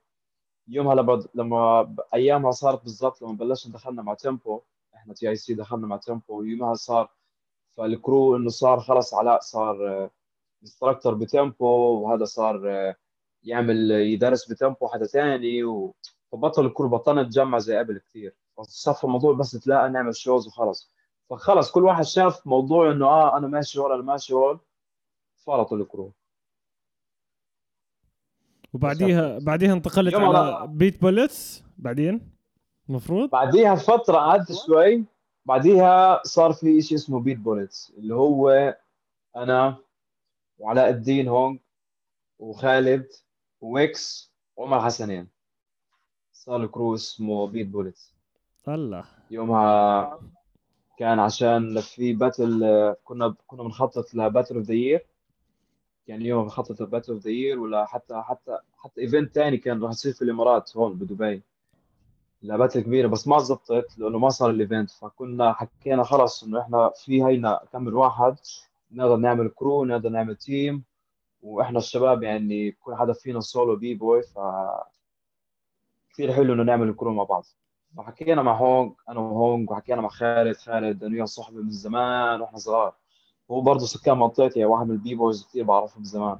[0.67, 0.95] يومها
[1.35, 4.61] لما أيامها صارت بالضبط لما بلشنا دخلنا مع تيمبو
[5.07, 7.09] إحنا تي اي سي دخلنا مع تيمبو ويومها صار.
[7.77, 10.09] فال crew إنه صار خلص علاء صار
[10.63, 12.95] instructor بتيمبو وهذا صار
[13.43, 15.95] يعمل يدرس بتيمبو حدا ثاني و...
[16.31, 20.91] فبطل ال crew بطلنا نتجمع زي قبل كثير فصفى الموضوع بس تلاقى نعمل shows وخلص.
[21.29, 24.59] فخلص كل واحد شاف موضوع إنه آه أنا ماشي ورا أنا ماشي ورا
[25.35, 26.13] فرطوا ال crew.
[28.73, 32.36] وبعديها بعديها انتقلت على بيت بوليتس بعدين؟
[32.89, 35.03] المفروض؟ بعديها فترة قعدت شوي
[35.45, 38.75] بعديها صار في شيء اسمه بيت بوليتس اللي هو
[39.35, 39.77] أنا
[40.59, 41.57] وعلاء الدين هونغ
[42.39, 43.07] وخالد
[43.61, 45.27] ويكس وعمر حسنين.
[46.33, 48.13] صار ال crew اسمه Beat Bullets
[48.67, 49.05] الله.
[49.31, 50.19] يومها
[50.97, 55.05] كان عشان في battle كنا كنا بنخطط ل Battle of the Year
[56.07, 59.83] كان يوم بنخطط ل Battle of the Year ولا حتى حتى حتى event ثاني كان
[59.83, 61.41] راح يصير في الإمارات هون بدبي.
[62.41, 66.61] ل battle كبيره بس ما زبطت لأنه ما صار ال event فكنا حكينا خلص إنه
[66.61, 68.35] إحنا في هينا كم واحد
[68.91, 70.83] نقدر نعمل crew نقدر نعمل team
[71.41, 74.39] وإحنا الشباب يعني كل حدا فينا solo b-boy ف
[76.13, 77.45] كثير حلو إنه نعمل crew مع بعض.
[77.97, 82.93] فحكينا مع هونغ أنا وهونغ وحكينا مع خالد خالد إنه صحبه من زمان وإحنا صغار.
[83.51, 86.39] هو برضه سكان منطقتي يعني واحد من ال b-boys كثير بعرفه من زمان.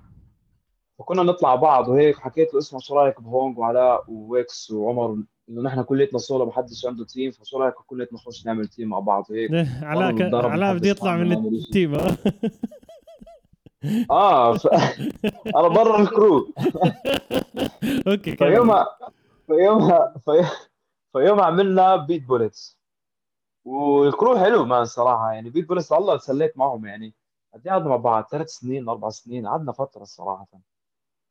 [0.99, 5.81] فكنا نطلع بعض وهيك حكيت له اسمع شو رأيك بهونغ وعلاء وويكس وعمر إنه نحن
[5.81, 9.51] كليتنا سولو ما حدش عنده team فشو رايك كليتنا نخش نعمل team مع بعض هيك.
[9.81, 11.97] علاء علاء بده يطلع من ال team
[14.11, 14.53] آه.
[14.53, 14.67] ف...
[15.55, 16.53] أنا برا ال crew.
[18.07, 18.87] okay فيومها
[19.47, 20.45] فيومها في...
[21.13, 22.79] فيومها عملنا Beat Bullets
[23.65, 27.13] وال crew حلو man صراحة يعني Beat Bullets والله سليت معهم يعني
[27.53, 30.47] قد قعدنا مع بعض ثلاث سنين أربع سنين قعدنا فترة الصراحه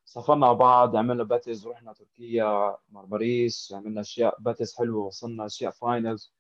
[0.07, 6.33] سافرنا مع بعض عملنا battles رحنا تركيا مرمريس عملنا أشياء battles حلوة وصلنا أشياء finals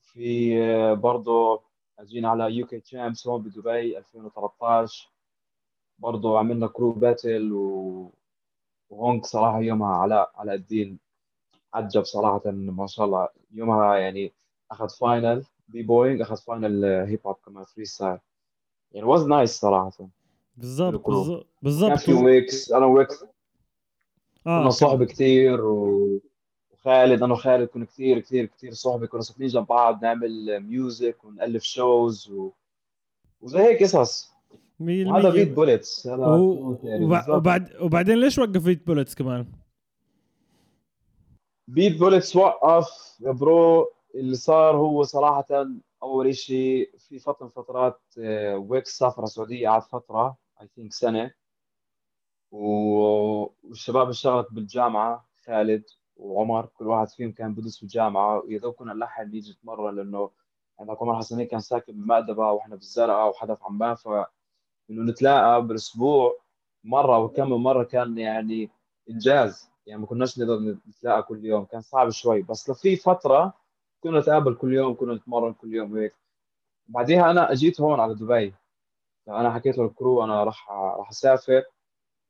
[0.00, 0.58] في
[0.94, 1.62] برضه
[1.98, 5.10] اجينا على UK Champs هون بدبي 2013
[5.98, 8.12] برضه عملنا crew battle و...
[8.90, 10.98] وهونك صراحة يومها علاء علاء الدين
[11.74, 13.28] عجب صراحة ما شاء الله.
[13.50, 14.32] يومها يعني
[14.70, 18.18] أخذ final b-boying أخذ final hip hop كمان freestyle
[18.92, 20.08] يعني was nice صراحة.
[20.58, 21.88] بالضبط بالضبط.
[21.88, 23.24] كان في ويكس أنا ويكس
[24.46, 25.64] آه كنا صحبة كثير.
[25.64, 31.62] وخالد أنا وخالد كنا كثير كثير كثير صحبه كنا ساكنين جنب بعض نعمل music ونألف
[31.62, 32.50] shows و...
[33.40, 34.32] وزي هيك قصص.
[34.80, 36.78] هذا Beat Bullets هذا و...
[37.28, 39.46] وبعد وبعدين ليش وقف Beat Bullets كمان؟
[41.68, 43.92] Beat Bullets وقف يا bro.
[44.14, 45.66] اللي صار هو صراحة
[46.02, 50.36] أول شيء في فترة من فترات آه، ويكس سافر السعودية قعد فترة.
[50.60, 51.30] I think سنة.
[52.50, 55.84] والشباب اشتغلت بالجامعة خالد
[56.16, 58.38] وعمر كل واحد فيهم كان بدرس في الجامعة.
[58.44, 60.30] ويا دوب كنا نلحق نيجي نتمرن لأنه
[60.80, 64.08] عندك عمر حسنين كان ساكن بمأدبة وإحنا بالزرقاء وحدا في عمان ف
[64.90, 66.38] انه نتلاقى بالأسبوع
[66.84, 68.70] مرة وكم مرة كان يعني
[69.10, 69.70] إنجاز.
[69.86, 71.64] يعني ما كناش نقدر نتلاقى كل يوم.
[71.64, 72.42] كان صعب شوي.
[72.42, 73.52] بس في فترة
[74.00, 76.14] كنا نتقابل كل يوم كنا نتمرن كل يوم هيك
[76.88, 78.54] بعديها أنا أجيت هون على دبي.
[79.28, 81.62] أنا حكيت لل crew أنا راح راح أسافر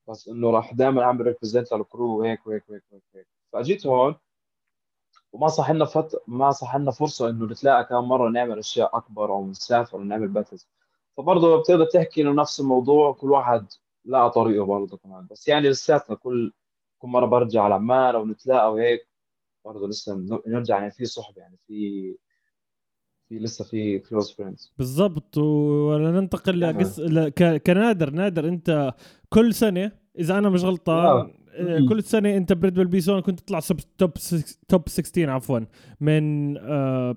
[0.09, 4.17] بس إنه راح دائما أعمل represent لل crew وهيك وهيك وهيك وهيك فأجيت هون
[5.33, 6.23] وما صح لنا فت...
[6.27, 10.68] ما صح لنا فرصة إنه نتلاقى كم مرة نعمل أشياء أكبر أو نسافر ونعمل battles
[11.17, 13.67] فبرضه بتقدر تحكي إنه نفس الموضوع كل واحد
[14.05, 15.27] لقى طريقه برضه كمان.
[15.31, 16.53] بس يعني لساتنا كل
[16.99, 19.09] كل مرة برجع على عمان أو نتلاقى وهيك
[19.65, 22.17] برضه لسه نرجع يعني في صحبة يعني في
[23.29, 27.62] في لسه في close friends بالضبط وننتقل لقص ك...
[27.62, 28.11] كنادر.
[28.11, 28.95] نادر انت
[29.29, 33.61] كل سنة إذا أنا مش غلطان آه، كل سنة أنت بريد بيسون كنت تطلع
[33.99, 34.12] توب
[34.69, 35.61] توب 16 عفوا
[36.01, 37.17] من آه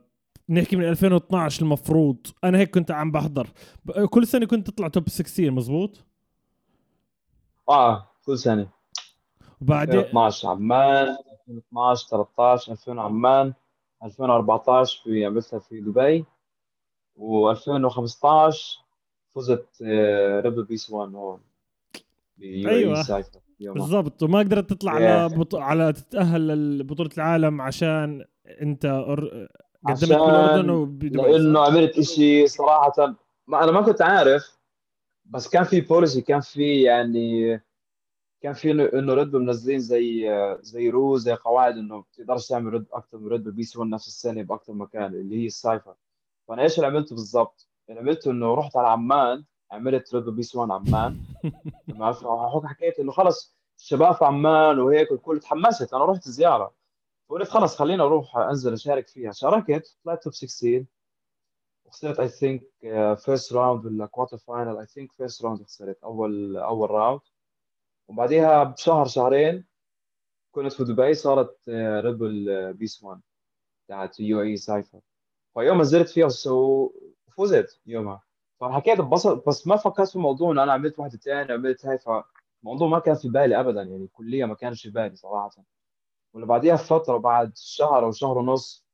[0.49, 2.17] نحكي من 2012 المفروض.
[2.43, 3.47] أنا هيك كنت عم بحضر.
[4.09, 6.03] كل سنة كنت تطلع توب 16 مزبوط؟
[7.69, 8.67] آه كل سنة.
[9.61, 13.53] وبعدين؟ 2012 عمان 2012 13 2000 عمان
[14.03, 16.25] 2014 في عملتها في دبي
[17.17, 18.55] و2015
[19.35, 19.67] فزت
[20.43, 21.39] Red Bull BC 1 هون
[22.43, 23.03] أيوه
[23.61, 24.23] بالضبط.
[24.23, 25.55] وما قدرت تطلع على بط...
[25.55, 28.25] على تتأهل لبطولة العالم عشان
[28.61, 28.85] أنت
[29.85, 33.15] قدمت بالأردن وبدبي لأنه عملت شيء صراحة
[33.47, 34.59] ما أنا ما كنت عارف
[35.25, 37.61] بس كان في policy كان في يعني
[38.41, 40.29] كان في انه Red Bull منزلين زي
[40.61, 43.79] زي رو زي قواعد إنه ما بتقدرش تعمل Red Bull أكثر من Red Bull BC
[43.79, 45.95] 1 نفس السنة باكثر مكان اللي هي ال cypher.
[46.47, 50.57] فأنا إيش اللي عملته بالضبط؟ اللي عملته إنه رحت على عمان عملت Red Bull BC
[50.57, 51.21] 1 عمان.
[52.65, 55.93] حكيت إنه خلص الشباب في عمان وهيك الكل تحمست.
[55.93, 56.73] أنا رحت زيارة.
[57.29, 59.31] فقلت خلص خليني أروح أنزل أشارك فيها.
[59.31, 60.85] شاركت طلعت top 16
[61.85, 62.63] وخسرت I think
[63.15, 66.03] first round ولا quarter final I think first round خسرت.
[66.03, 67.21] اول أول round
[68.11, 69.65] وبعديها بشهر شهرين
[70.51, 73.21] كنت في دبي صارت Red Bull BC 1
[73.87, 74.99] تاعت UAE cypher
[75.53, 78.23] فيوم نزلت فيها وفزت يومها.
[78.59, 82.87] فحكيت ببسط بس ما فكرت في الموضوع انه أنا عملت واحدة ثانية عملت هاي فالموضوع
[82.87, 85.63] ما كان في بالي ابدا يعني كليا ما كانش في بالي صراحة.
[86.33, 88.85] ولا بعديها بفترة بعد شهر أو شهر ونص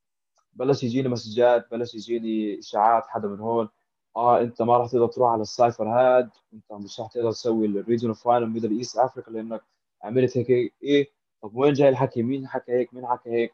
[0.54, 3.70] بلش يجيني messages بلش يجيني إشاعات حدا من هون.
[4.18, 7.66] آه أنت ما راح تقدر تروح على ال cypher هاد أنت مش راح تقدر تسوي
[7.68, 9.62] ال regional final Middle East Africa لأنك
[10.04, 13.54] عملت هيك إيه طب وين جاي الحكي؟ مين حكى هيك؟ مين حكى هيك؟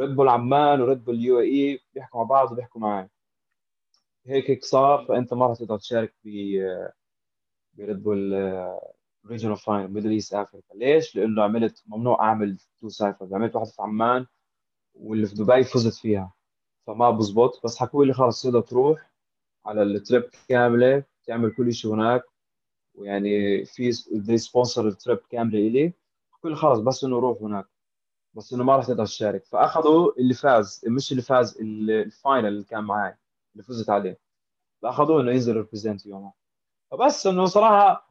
[0.00, 3.08] Red Bull عمان و Red Bull UAE بيحكوا مع بعض وبيحكوا معي
[4.26, 6.28] هيك هيك صار فأنت ما راح تقدر تشارك ب
[7.74, 8.34] ب Red Bull
[9.26, 13.82] regional final Middle East Africa ليش؟ لأنه عملت ممنوع أعمل two cyphers عملت واحدة في
[13.82, 14.26] عمان
[14.94, 16.32] واللي في دبي فزت فيها.
[16.86, 17.60] فما بزبط.
[17.64, 19.10] بس حكوا لي خلص تقدر تروح.
[19.66, 22.22] على ال trip كاملة تعمل كل شيء هناك.
[22.94, 25.92] ويعني في دي sponsor ال trip كاملة إلي.
[26.44, 27.66] لي خلص بس إنه روح هناك.
[28.34, 29.44] بس إنه ما راح تقدر تشارك.
[29.44, 33.16] فأخذوا اللي فاز مش اللي فاز ال final اللي كان معي
[33.52, 34.18] اللي فزت عليه.
[34.82, 36.32] فأخذوه إنه ينزل represent يومها
[36.90, 38.06] فبس إنه صراحة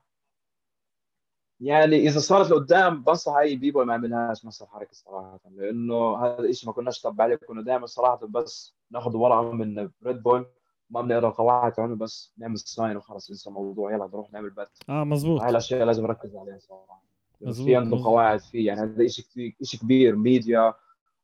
[1.59, 5.39] يعني إذا صارت لقدام بنصح أي b-boy ما يعملهاش نفس الحركه صراحة.
[5.51, 7.35] لأنه هذا الشيء ما كناش طب عليه.
[7.35, 10.45] كنا دائما صراحة بس ناخذ ورقة من Red Bull
[10.89, 13.93] ما بنقرا القواعد تاعونه بس نعمل sign وخلص انسى الموضوع.
[13.93, 17.05] يلا نروح نعمل battle آه مزبوط هاي الأشياء لازم نركز عليها صراحة.
[17.53, 20.73] في عنده قواعد فيه يعني هذا شيء كثير شيء كبير ميديا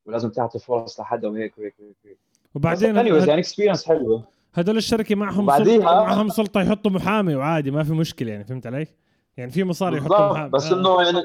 [0.05, 2.19] ولازم تعطي فرص لحدا وهيك وهيك وهيك
[2.55, 3.05] وبعدين هد...
[3.05, 4.23] يعني experience حلوة.
[4.53, 8.87] هدول الشركة معهم سلطه معهم سلطة يحطوا محامي وعادي ما في مشكلة يعني فهمت علي؟
[9.37, 10.49] يعني في مصاري يحطوا محامي.
[10.49, 10.79] بس آه.
[10.79, 11.23] إنه يعني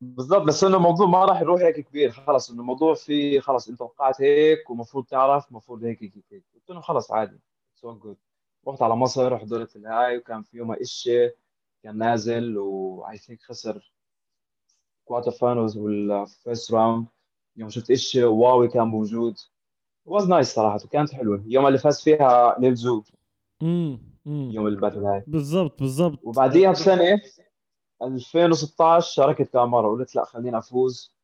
[0.00, 3.78] بالضبط بس إنه الموضوع ما راح يروح هيك كبير خلص إنه الموضوع في خلص إنت
[3.78, 6.44] توقعت هيك ومفروض تعرف المفروض هيك هيك هيك.
[6.54, 7.40] قلت له خلص عادي
[7.74, 8.16] so good
[8.68, 11.28] رحت على مصر حضرت الهاي وكان في يومها إشي
[11.82, 13.92] كان نازل و I think خسر
[15.04, 17.06] quarter finals وال first round
[17.56, 19.36] يوم شفت إشي واوي كان موجود.
[20.06, 21.36] was nice صراحة وكانت حلوة.
[21.36, 23.02] اليوم اللي فاز فيها Lil Zoo
[23.62, 25.24] امم يوم ال battle هاي.
[25.26, 26.18] بالضبط بالضبط.
[26.22, 27.20] وبعديها بسنة
[28.02, 31.14] 2016 شاركت مره قلت لا خليني أفوز.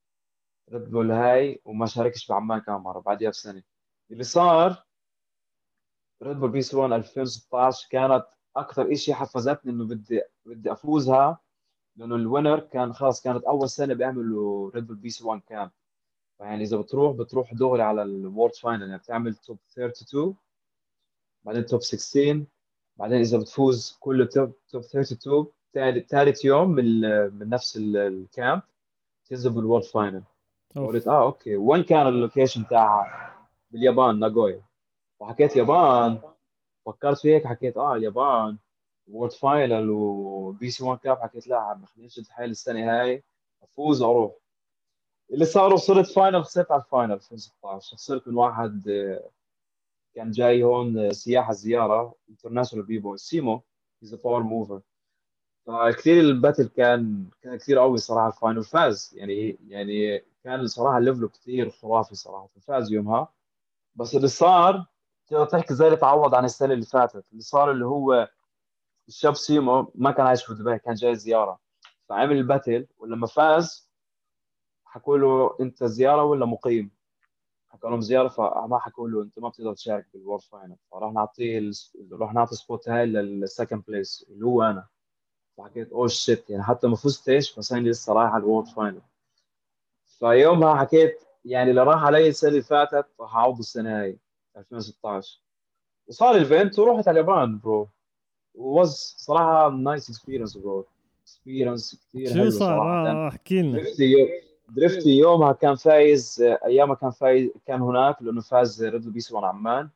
[0.73, 3.63] Red Bull هاي وما شاركش بعمان مره بعديها بسنه
[4.11, 4.85] اللي صار
[6.23, 11.39] Red Bull BC One 2016 كانت أكثر شيء حفزتني إنه بدي بدي أفوزها.
[11.97, 15.71] لأنه ال winner كان خلاص كانت أول سنة بيعملوا Red Bull BC One camp
[16.39, 20.37] فيعني إذا بتروح بتروح دغري على ال world final يعني بتعمل top 32
[21.45, 22.45] بعدين top 16
[22.97, 25.47] بعدين إذا بتفوز كل top top 32
[26.09, 27.01] ثالث يوم من
[27.35, 28.63] من نفس ال camp
[29.25, 30.23] تنزل بال world final.
[30.77, 31.57] قلت آه okay.
[31.57, 33.35] وين كان ال location تاعها
[33.71, 34.63] باليابان ناغويا؟
[35.21, 36.19] وحكيت يابان.
[36.87, 38.59] فكرت في هيك حكيت آه اليابان
[39.09, 43.25] و world final و BC One camp حكيت لا عم خليني حالي السنة هاي.
[43.63, 44.33] أفوز وأروح
[45.33, 49.31] اللي صار وصلت final خسرت على ال final 2016 خسرت من واحد آه،
[50.15, 53.63] كان جاي هون سياحه زياره international b-boy Simo
[54.03, 54.81] he's power mover
[55.67, 58.29] فكثير ال battle كان كان كثير قوي صراحة.
[58.29, 59.11] ال final فاز.
[59.17, 62.49] يعني يعني كان صراحة level ه كثير خرافي صراحة.
[62.61, 63.29] فاز يومها.
[63.95, 64.87] بس اللي صار
[65.27, 67.25] تقدر تحكي؟ زي اللي تعوض عن السنة اللي فاتت.
[67.33, 68.29] اللي صار اللي هو
[69.09, 71.61] الشاب سيمو ما كان عايش في دبي كان جاي زيارة.
[72.09, 73.91] فعمل ال battle ولما فاز
[74.85, 76.91] حكوا له أنت زيارة ولا مقيم؟
[77.69, 81.59] حكوا لهم زيارة فما حكوا له أنت ما بتقدر تشارك بال world final فراح نعطيه
[81.59, 81.73] ال...
[82.13, 84.89] راح نعطي spot هاي لل second place اللي هو أنا.
[85.59, 89.01] فحكيت oh shit يعني حتى ما فزتش بس أنا لسه رايح على ال world final.
[90.19, 94.19] فيومها حكيت يعني اللي راح علي السنة اللي فاتت راح أعوض السنة هاي
[94.57, 95.41] 2016
[96.09, 97.89] وصار ال event ورحت على اليابان bro
[98.55, 100.87] was صراحة nice experience bro
[101.23, 103.83] experience كثير شو صار؟ آه، احكي لنا.
[104.69, 109.91] درفتي يومها كان فايز أيامها كان فايز كان هناك لأنه فاز Red BC One عمان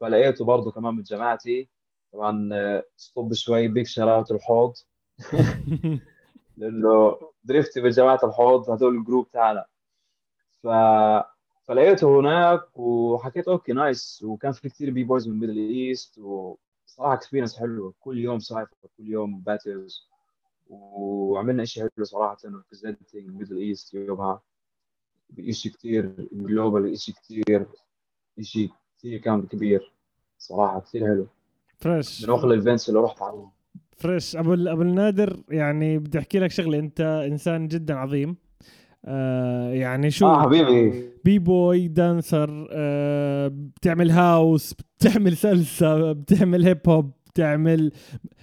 [0.00, 1.68] فلقيته برضه كمان من جماعتي.
[2.12, 2.50] طبعا
[2.96, 4.74] stop شوي big shout out الحوض
[6.56, 9.64] لأنه درفتي بجماعة الحوض هذول ال group تاعنا.
[10.62, 10.68] ف
[11.68, 14.22] فلقيته هناك وحكيت okay nice.
[14.22, 16.18] وكان في كثير b-boys من Middle East.
[16.18, 17.94] وصراحة experience حلوة.
[18.00, 20.08] كل يوم cypher كل يوم battles
[20.68, 24.40] وعملنا شيء حلو صراحة representing Middle East يومها.
[25.30, 27.66] بشيء كثير global شيء كثير
[28.40, 29.92] شيء كثير كان كبير.
[30.38, 31.26] صراحة كثير حلو.
[31.78, 33.50] فريش من اغلى ال events اللي رحت عليهم.
[34.00, 36.78] فريش أبو أبو النادر يعني بدي أحكي لك شغلة.
[36.78, 38.36] أنت إنسان جدا عظيم.
[39.04, 41.04] آه يعني شو؟ آه حبيبي.
[41.24, 47.92] b-boy dancer آه بتعمل house بتعمل salsa بتعمل hip hop بتعمل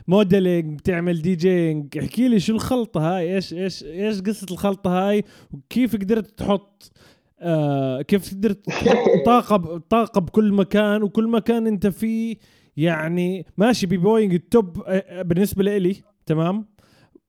[0.07, 5.95] modeling بتعمل DJing احكي لي شو الخلطة هاي؟ إيش إيش إيش قصة الخلطة هاي؟ وكيف
[5.95, 6.91] قدرت تحط
[7.39, 12.35] آه كيف قدرت تحط طاقة طاقة بكل مكان؟ وكل مكان أنت فيه
[12.77, 16.65] يعني ماشي b-boying ال top آه، آه، بالنسبة لإلي تمام؟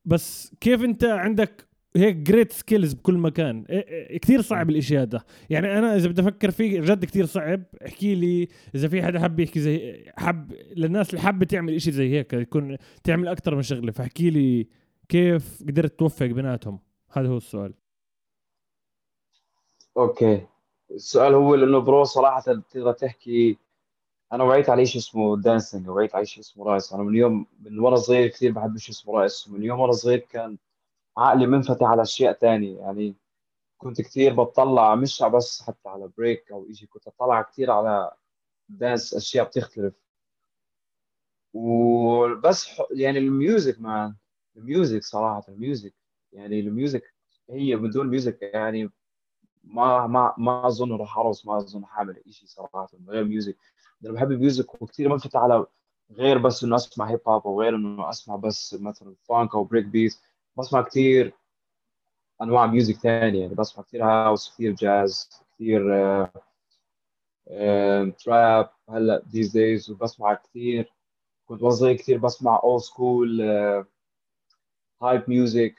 [0.05, 5.25] بس كيف أنت عندك هيك great skills بكل مكان؟ إيه، كثير صعب الإشي هذا.
[5.51, 7.63] يعني أنا إذا بدي أفكر فيه جد كثير صعب.
[7.87, 12.11] احكي لي إذا في حدا حب يحكي زي حب للناس اللي حابة تعمل إشي زي
[12.11, 13.93] هيك يكون تعمل أكثر من شغلة.
[13.93, 14.69] فاحكي لي
[15.09, 16.79] كيف قدرت توفق بيناتهم؟
[17.13, 17.75] هذا هو السؤال.
[19.97, 20.47] okay.
[20.91, 23.59] السؤال هو لأنه bro صراحة تقدر تحكي
[24.33, 27.79] أنا وعيت على شيء اسمه dancing وعيت على شيء اسمه رقص أنا من يوم من
[27.79, 30.59] وأنا صغير كثير بحب شيء اسمه رقص ومن يوم وأنا صغير كان
[31.19, 32.79] عقلي منفتح على أشياء تانية.
[32.81, 33.14] يعني
[33.79, 38.12] كنت كثير بتطلع مش بس حتى على break أو شيء كنت أطلع كثير على
[38.69, 39.95] dance أشياء بتختلف.
[41.55, 44.14] وبس يعني ال music man
[44.57, 45.95] ال music صراحة ال music.
[46.33, 47.14] يعني ال music
[47.51, 48.91] هي بدون music يعني
[49.64, 53.57] ما ما ما أظن راح أرقص ما أظن حاعمل شيء صراحة من غير music.
[54.05, 55.67] أنا بحب ال music وكثير منفتح على
[56.11, 60.17] غير بس إنه أسمع hip hop أو غير إنه أسمع بس مثلا funk أو breakbeat
[60.59, 61.35] بسمع كثير
[62.43, 66.33] أنواع music ثانية يعني بسمع كثير house كثير جاز كثير آه
[67.49, 69.91] آه trap هلأ these days.
[69.91, 70.93] وبسمع كثير
[71.47, 73.41] كنت صغير كثير بسمع old school
[75.03, 75.75] hype music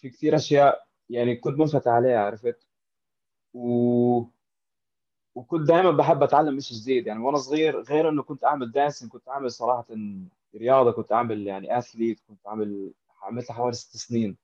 [0.00, 2.66] في كثير أشياء يعني كنت منفتح عليها عرفت؟
[3.54, 4.22] و
[5.38, 7.06] وكنت دائما بحب أتعلم شي جديد.
[7.06, 9.86] يعني وأنا صغير غير إنه كنت أعمل dancing كنت أعمل صراحة
[10.54, 14.36] رياضة كنت أعمل يعني athlete كنت أعمل عملتها حوالي ست سنين.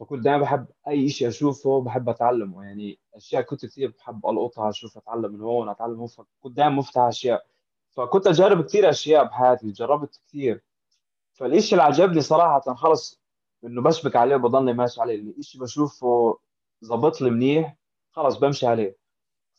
[0.00, 2.64] فكنت دائما بحب أي شيء أشوفه بحب أتعلمه.
[2.64, 6.06] يعني أشياء كنت كثير بحب ألقطها أشوف أتعلم من هون أتعلم هون.
[6.06, 7.46] فكنت دائما مفتح أشياء.
[7.90, 10.62] فكنت أجرب كثير أشياء بحياتي جربت كثير
[11.32, 13.20] فالشيء اللي عجبني صراحة خلص
[13.64, 15.20] إنه بشبك عليه وبضلني ماشي عليه.
[15.38, 16.38] الشيء بشوفه
[16.84, 17.76] ظبط لي منيح
[18.10, 19.05] خلص بمشي عليه.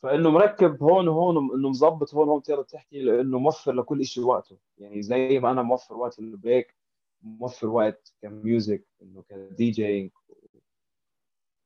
[0.02, 4.56] فإنه مركب هون وهون انه مظبط هون وهون بتقدر تحكي لأنه موفر لكل شيء وقته.
[4.78, 6.74] يعني زي ما أنا موفر وقت ال break
[7.22, 10.10] موفر وقت ك music إنه ك DJing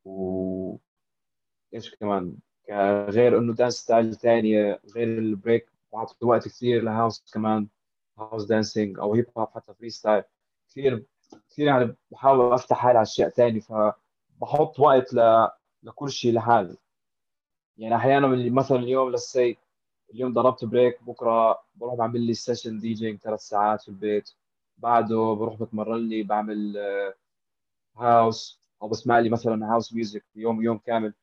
[0.04, 0.76] و
[1.74, 2.36] إيش كمان
[3.08, 7.68] غير إنه dance style ثانية غير ال break بعطي وقت كثير ل house كمان
[8.18, 10.22] house dancing أو hip hop حتى freestyle
[10.68, 11.04] كثير
[11.50, 15.48] كثير يعني بحاول أفتح حالي على اشياء ثانية فبحط وقت ل...
[15.82, 16.76] لكل شيء لحالي.
[17.78, 19.56] يعني أحيانا مثلا اليوم للسي
[20.14, 24.30] اليوم ضربت break بكرة بروح بعمل لي session DJing ثلاث ساعات في البيت.
[24.78, 26.76] بعده بروح بتمرن لي بعمل
[27.96, 31.14] house آه، أو بسمع لي مثلا house music يوم يوم كامل.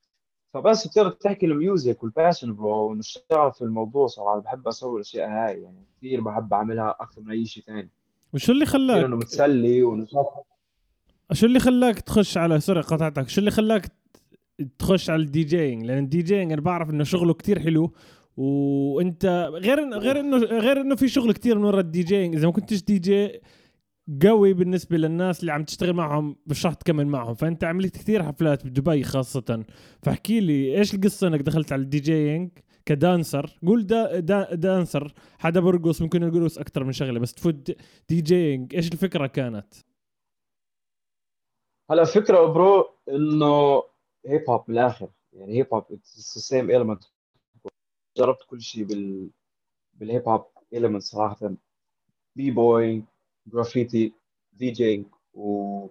[0.53, 4.39] فبس بتقدر تحكي ال music وال passion bro انه الشغف في الموضوع صراحة.
[4.39, 7.89] بحب أسوي الاشياء هاي يعني كثير بحب أعملها أكثر من أي شيء ثاني
[8.33, 10.45] وشو اللي خلاك؟ إنه بتسلي ونشاط.
[11.33, 13.91] شو اللي خلاك تخش على sorry قطعتك؟ شو اللي خلاك
[14.79, 17.93] تخش على ال DJing لأن ال DJing أنا بعرف إنه شغله كتير حلو
[18.37, 22.51] وأنت غير غير إنه غير إنه في شغل كتير من ورا ال DJing إذا ما
[22.51, 23.41] كنتش دي جي
[24.23, 27.33] قوي بالنسبة للناس اللي عم تشتغل معهم مش راح تكمل معهم.
[27.33, 29.63] فأنت عملت كثير حفلات بدبي خاصة.
[30.03, 32.49] فاحكي لي إيش القصة إنك دخلت على ال DJing
[32.85, 35.13] ك dancer؟ قول دا دا dancer.
[35.39, 37.71] حدا برقص ممكن يرقص أكثر من شغلة بس تفوت
[38.09, 39.73] DJing إيش الفكرة كانت؟
[41.91, 43.83] هلا الفكرة bro إنه
[44.25, 45.09] hip hop من الآخر.
[45.33, 47.03] يعني hip hop it's same element
[48.17, 49.29] جربت كل شيء بال
[49.93, 51.55] بال hip hop element صراحة.
[52.35, 53.03] B-boy
[53.47, 54.13] graffiti
[54.53, 55.87] DJing و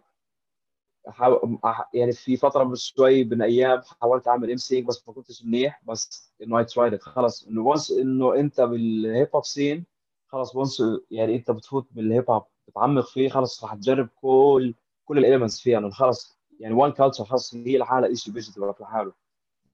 [1.94, 5.82] يعني في فترة من شوي من أيام حاولت أعمل MCing بس ما كنتش منيح.
[5.86, 9.84] بس إنه I tried خلص إنه once إنه أنت بال hip hop scene
[10.26, 15.18] خلص once يعني أنت بتفوت بال hip hop بتعمق فيه خلص راح تجرب كل كل
[15.18, 15.78] ال elements فيها.
[15.78, 19.12] إنه خلص يعني one culture خاص هي لحالها شيء بيجي لحاله.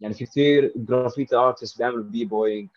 [0.00, 2.68] يعني في كثير graffiti artist بيعملوا B-boying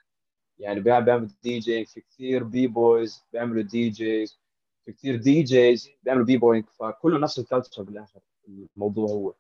[0.60, 4.40] يعني بيعملوا دي جي في كثير B-boys بيعملوا DJs
[4.86, 8.20] في كثير DJs بيعملوا B-boying فكله نفس ال culture بالاخر
[8.78, 9.34] الموضوع هو.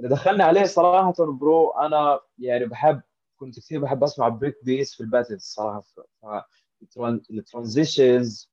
[0.00, 3.02] إذا دخلنا عليه صراحة bro أنا يعني بحب
[3.36, 5.84] كنت كثير بحب أسمع breakbeats في ال battle الصراحه
[7.30, 8.50] ال transitions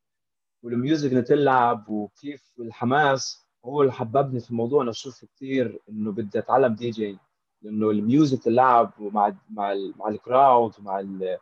[0.64, 3.48] وال music اللي تلعب وكيف الحماس.
[3.66, 4.82] هو اللي حببني في الموضوع.
[4.84, 7.18] أنا أشوف كثير إنه بدي أتعلم دي جي
[7.62, 11.38] لأنه ال music اللعب ومع مع ال مع ال crowd ومع ال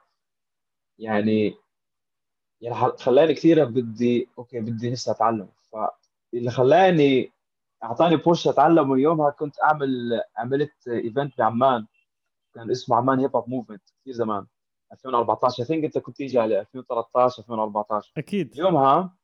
[1.00, 1.56] يعني
[2.62, 5.50] يعني خلاني كثير بدي okay بدي لسه أتعلم.
[5.72, 7.34] فاللي خلاني
[7.84, 11.88] أعطاني push اتعلم ويومها كنت أعمل عملت event بعمان.
[12.56, 14.46] كان اسمه عمان hip hop movement كثير زمان
[14.94, 18.58] 2014 think أنت كنت تيجي على 2013 2014 أكيد.
[18.58, 19.18] يومها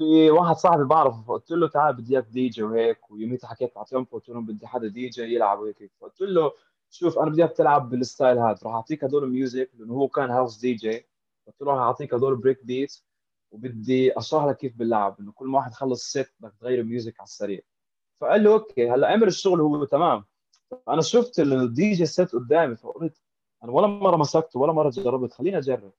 [0.00, 3.82] في واحد صاحبي بعرفه قلت له تعال بدي إياك دي جي وهيك ويوميتها حكيت مع
[3.82, 6.52] تيمبو قلت لهم بدي حدا دي جي يلعب وهيك فقلت له
[6.90, 10.30] شوف أنا بدي إياك تلعب بال style هذا راح أعطيك هدول music لأنه هو كان
[10.30, 11.06] house DJ.
[11.46, 13.04] قلت له راح أعطيك هدول breakbeats
[13.52, 17.26] وبدي أشرح لك كيف باللعب إنه كل ما واحد خلص set بدك تغير music على
[17.26, 17.60] السريع.
[18.20, 20.24] فقال له okay هلأ عمل الشغل هو تمام.
[20.88, 23.22] أنا شفت ال DJ set قدامي فقلت
[23.64, 25.92] أنا ولا مرة مسكته ولا مرة جربت خليني أجرب.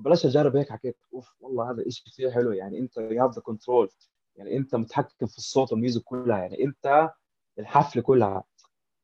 [0.00, 3.40] بلاش أجرب هيك حكيت أوف والله هذا شيء كثير حلو يعني أنت you have the
[3.42, 3.88] control
[4.36, 7.10] يعني أنت متحكم في الصوت وال music كلها يعني أنت
[7.58, 8.44] الحفلة كلها.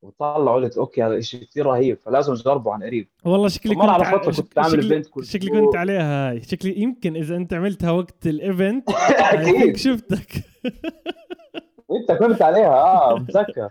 [0.02, 3.08] وطلع قلت okay هذا شيء كثير رهيب فلازم أجربه عن قريب.
[3.24, 4.20] والله شكلي كنت على فترة ع...
[4.20, 6.42] كنت شكلي event كل شكلي كنت عليها هاي.
[6.42, 9.76] شكلي يمكن إذا أنت عملتها وقت ال event أكيد.
[9.76, 10.32] شفتك.
[12.00, 13.70] أنت كنت عليها آه بتذكر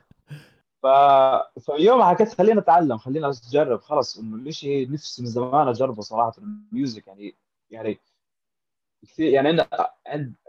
[1.62, 3.82] فاليوم حكيت خلينا نتعلم خلينا نجرب.
[3.82, 7.08] خلص انه الشيء نفسي من زمان أجربه صراحة ال music.
[7.08, 7.36] يعني
[7.70, 8.00] يعني
[9.04, 9.68] كثير يعني عندنا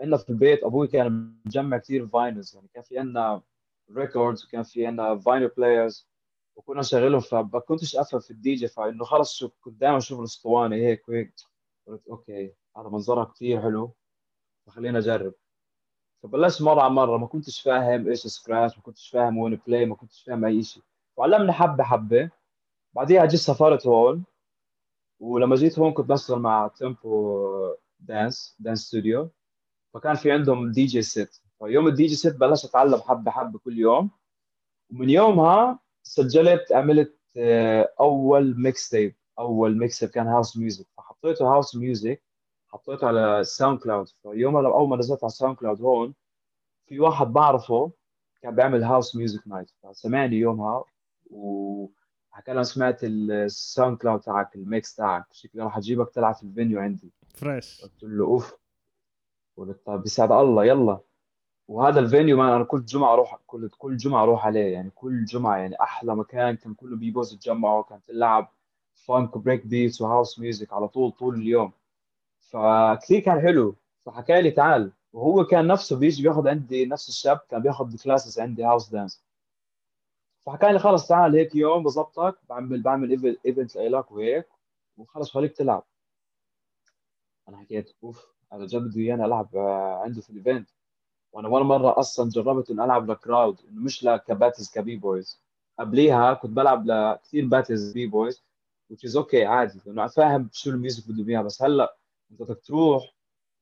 [0.00, 3.42] عندنا في البيت أبوي كان مجمع كثير vinyls يعني كان في عندنا
[3.96, 6.08] records وكان في عندنا vinyl players
[6.56, 7.20] وكنا نشغلهم.
[7.20, 11.34] فما كنتش أفهم في الدي جي فإنه خلص شوف كنت دائما أشوف الأسطوانة هيك وهيك.
[11.86, 13.94] قلت okay هذا منظرها كثير حلو
[14.66, 15.34] فخلينا اجرب
[16.22, 19.94] فبلشت مرة على مرة؟ ما كنتش فاهم إيش scratch ما كنتش فاهم وين play ما
[19.94, 20.82] كنتش فاهم أي شيء.
[21.16, 22.30] وعلمني حبة حبة.
[22.94, 24.24] بعديها جيت سافرت هون.
[25.20, 29.30] ولما جيت هون كنت بشتغل مع تيمبو dance dance studio
[29.94, 34.10] فكان في عندهم DJ set فيوم ال DJ set بلشت أتعلم حبة حبة كل يوم.
[34.90, 42.22] ومن يومها سجلت عملت آه، أول mixtape أول mixtape كان house music فحطيته house music
[42.68, 46.14] حطيته على SoundCloud فيومها لما أول ما نزلت على SoundCloud هون
[46.86, 47.90] في واحد بعرفه
[48.42, 50.84] كان بيعمل house music night فسمعني يومها
[51.30, 55.24] وحكى لي سمعت ال SoundCloud تاعك ال mix تاعك.
[55.32, 57.12] شكلي راح أجيبك تلعب في ال venue عندي.
[57.34, 58.54] fresh قلت له أوف.
[59.56, 61.00] قلت طيب بيساعد الله يلا.
[61.68, 64.72] وهذا ال venue ما أنا كل جمعة أروح كل كل جمعة أروح عليه.
[64.72, 68.48] يعني كل جمعة يعني أحلى مكان كان كله B-boys يتجمعوا كانت تلعب
[68.94, 71.72] funk و breakbeats و house music على طول طول اليوم.
[72.50, 73.76] فكثير كان حلو.
[74.06, 74.92] فحكى لي تعال.
[75.12, 79.24] وهو كان نفسه بيجي بياخذ عندي نفس الشاب كان بياخذ classes عندي house dance
[80.46, 84.48] فحكى لي خلص تعال هيك يوم بظبطك بعمل بعمل event لك وهيك
[84.96, 85.84] وخلص خليك تلعب
[87.48, 90.68] أنا حكيت أوف هذا جد بده إياني ألعب آه، عنده في ال event
[91.32, 95.42] وأنا ولا مرة أصلا جربت إني ألعب ل crowd إنه مش ل battles ك b-boys
[95.78, 98.44] قبليها كنت بلعب لكثير battles b-boys
[99.06, 99.80] is okay عادي.
[99.86, 101.96] لأنه فاهم شو ال music بده اياها بس هلأ
[102.30, 103.14] انت بدك تروح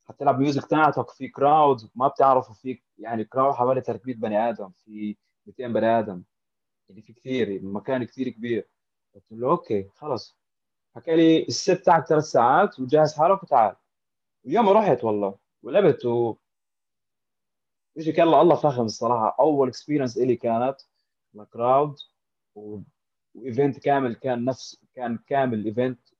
[0.05, 5.17] حتلعب music تاعتك في crowd ما بتعرفوا فيك يعني crowd حوالي 300 بني آدم في
[5.47, 6.23] 200 بني آدم.
[6.89, 8.69] يعني في كثير المكان كثير كبير.
[9.15, 10.39] قلت له okay خلص.
[10.97, 13.77] حكى لي ال set تاعك ثلاث ساعات وجهز حالك وتعال.
[14.45, 16.37] ويوم رحت والله ولعبت و
[17.99, 19.37] إيش كان الله فخم الصراحة.
[19.41, 20.77] أول experience إلي كانت
[21.35, 21.97] ل crowd
[22.55, 22.81] و...
[23.35, 26.14] و event كامل كان نفس كان كامل event تحت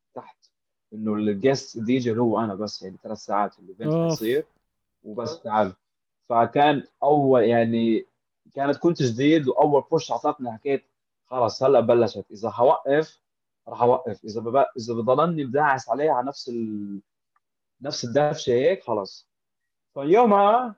[0.95, 4.45] إنه ال guest DJ هو أنا بس يعني ثلاث ساعات ال event حيصير
[5.05, 5.72] وبس تعال.
[6.28, 8.07] فكان أول يعني
[8.55, 10.84] كانت كنت جديد وأول push أعطتني حكيت
[11.26, 12.26] خلص هلأ بلشت.
[12.30, 13.20] إذا حوقف
[13.68, 14.24] راح أوقف.
[14.24, 14.57] إذا بب...
[14.57, 17.01] إذا بضلني بداعس عليها على نفس ال...
[17.80, 19.28] نفس الدفشة هيك خلص
[19.95, 20.74] فيومها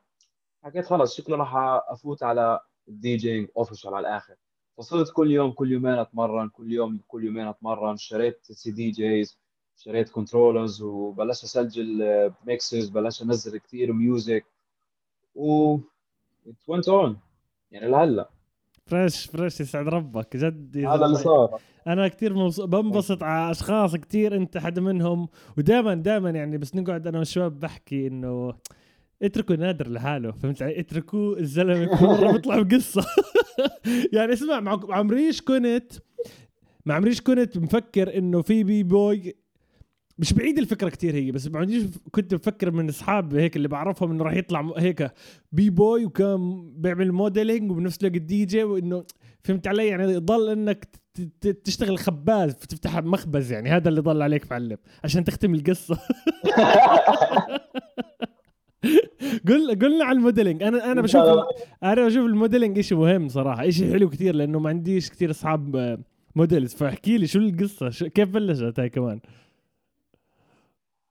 [0.63, 1.57] حكيت خلص شكله راح
[1.89, 4.35] أفوت على ال DJ official على الآخر.
[4.79, 7.95] فصرت كل يوم كل يومين أتمرن كل يوم كل يومين أتمرن.
[7.95, 9.39] اشتريت CDJs.
[9.79, 12.03] اشتريت controllers وبلشت أسجل
[12.47, 14.45] mixes بلشت أنزل كثير music
[15.35, 15.75] و
[16.47, 17.17] it went on
[17.71, 18.29] يعني لهلأ.
[18.87, 21.61] fresh fresh يسعد ربك جد هذا اللي صار.
[21.87, 22.49] أنا كثير.
[22.67, 25.29] بنبسط على أشخاص كثير أنت حدا منهم.
[25.59, 28.55] ودائما دائما يعني بس نقعد أنا والشباب بحكي إنه
[29.23, 33.07] اتركوا نادر لحاله فهمت علي؟ اتركوه الزلمة كل مرة بيطلع بقصة.
[34.17, 35.93] يعني اسمع مع عمريش كنت
[36.87, 39.35] مع عمريش كنت مفكر إنه في b-boy
[40.19, 44.25] مش بعيد الفكرة كتير هي بس بعديش كنت بفكر من أصحاب هيك اللي بعرفهم إنه
[44.25, 45.13] راح يطلع هيك
[45.53, 49.05] b-boy وكان بيعمل modeling وبنفس الوقت دي جي وإنه
[49.45, 50.89] فهمت علي؟ يعني ضل إنك
[51.65, 55.99] تشتغل خباز تفتح مخبز يعني هذا اللي ضل عليك معلم عشان تختم القصة.
[59.49, 61.23] قل قلنا على ال modeling أنا أنا بشوف
[61.83, 65.99] أنا بشوف ال modeling شيء مهم صراحة شيء حلو كثير لأنه ما عنديش كثير أصحاب
[66.37, 69.21] models فاحكي لي شو القصة؟ كيف بلشت هاي كمان؟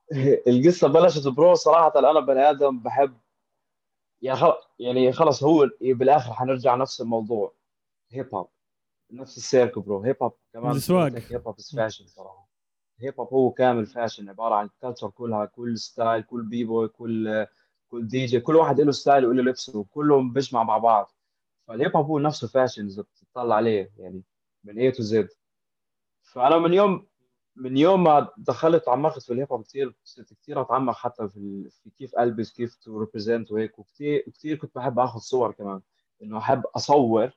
[0.48, 3.18] القصة بلشت bro صراحة أنا بني آدم بحب
[4.22, 7.54] يعني خلص يعني خلص هو بالآخر حنرجع نفس الموضوع
[8.12, 8.50] hip hop
[9.12, 12.50] نفس ال circle bro hip hop كمان ال swag hip hop fashion صراحة.
[13.00, 17.48] hip hop هو كامل fashion عبارة عن culture كلها كل style كل b-boy كل
[17.88, 21.12] كل دي جي كل واحد له style وله لبسه وكلهم بيجمع مع بعض.
[21.68, 24.24] فال hip hop هو نفسه fashion إذا بتطلع عليه يعني
[24.64, 25.30] من A to Z
[26.24, 27.08] فأنا من يوم
[27.56, 31.70] من يوم ما دخلت تعمقت في ال hip hop كثير صرت كثير أتعمق حتى في,
[31.84, 35.82] في كيف ألبس كيف to represent وهيك وكثير كثير كنت بحب آخذ صور كمان.
[36.24, 37.32] إنه أحب أصور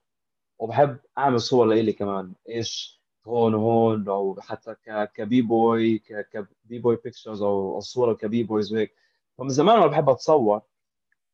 [0.59, 2.33] وبحب أعمل صور لإلي كمان.
[2.49, 4.75] إيش؟ هون وهون أو حتى
[5.15, 8.95] ك b-boy ك b-boy pictures أو صوره ك b-boys وهيك.
[9.39, 10.61] فمن زمان أنا بحب أتصور.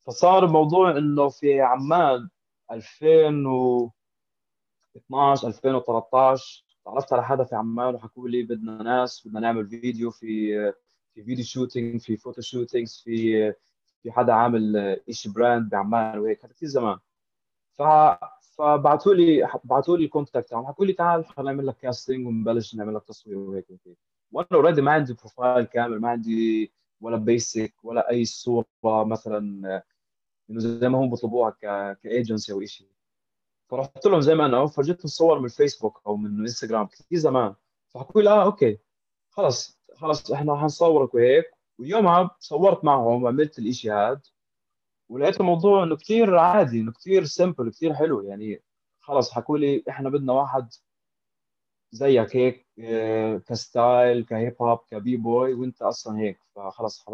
[0.06, 2.28] فصار الموضوع إنه في عمان
[2.70, 3.90] 2000 و
[4.96, 10.54] 2012 2013 تعرفت على حدا في عمان وحكوا لي بدنا ناس بدنا نعمل فيديو في
[11.14, 13.52] في video shooting في photo shootings في
[14.02, 16.44] في حدا عامل شيء brand بعمان وهيك.
[16.44, 16.98] هذا كثير زمان.
[17.72, 17.82] ف
[18.56, 22.74] فبعثوا لي بعثوا لي ال contact تاعهم حكوا لي تعال خلينا نعمل لك casting ونبلش
[22.74, 23.98] نعمل لك تصوير وهيك وهيك.
[24.32, 29.38] وأنا already ما عندي profile كامل ما عندي ولا basic ولا أي صورة مثلا.
[30.50, 31.50] إنه زي ما هم بيطلبوها
[32.02, 32.88] كايجنسي أو شيء
[33.74, 37.54] فرحت لهم زي ما أنا فرجيتهم صور من الفيسبوك أو من انستغرام كثير زمان.
[37.88, 38.78] فحكوا لي آه okay
[39.30, 41.44] خلص خلص إحنا حنصورك وهيك.
[41.78, 44.22] ويومها صورت معهم وعملت الإشي هذا
[45.08, 48.22] ولقيت الموضوع إنه كثير عادي إنه كثير simple كثير حلو.
[48.22, 48.62] يعني
[49.00, 50.68] خلص حكوا لي إحنا بدنا واحد
[51.92, 56.40] زيك هيك آه، ك style ك hip hop ك b-boy وإنت أصلا هيك.
[56.56, 57.04] فخلص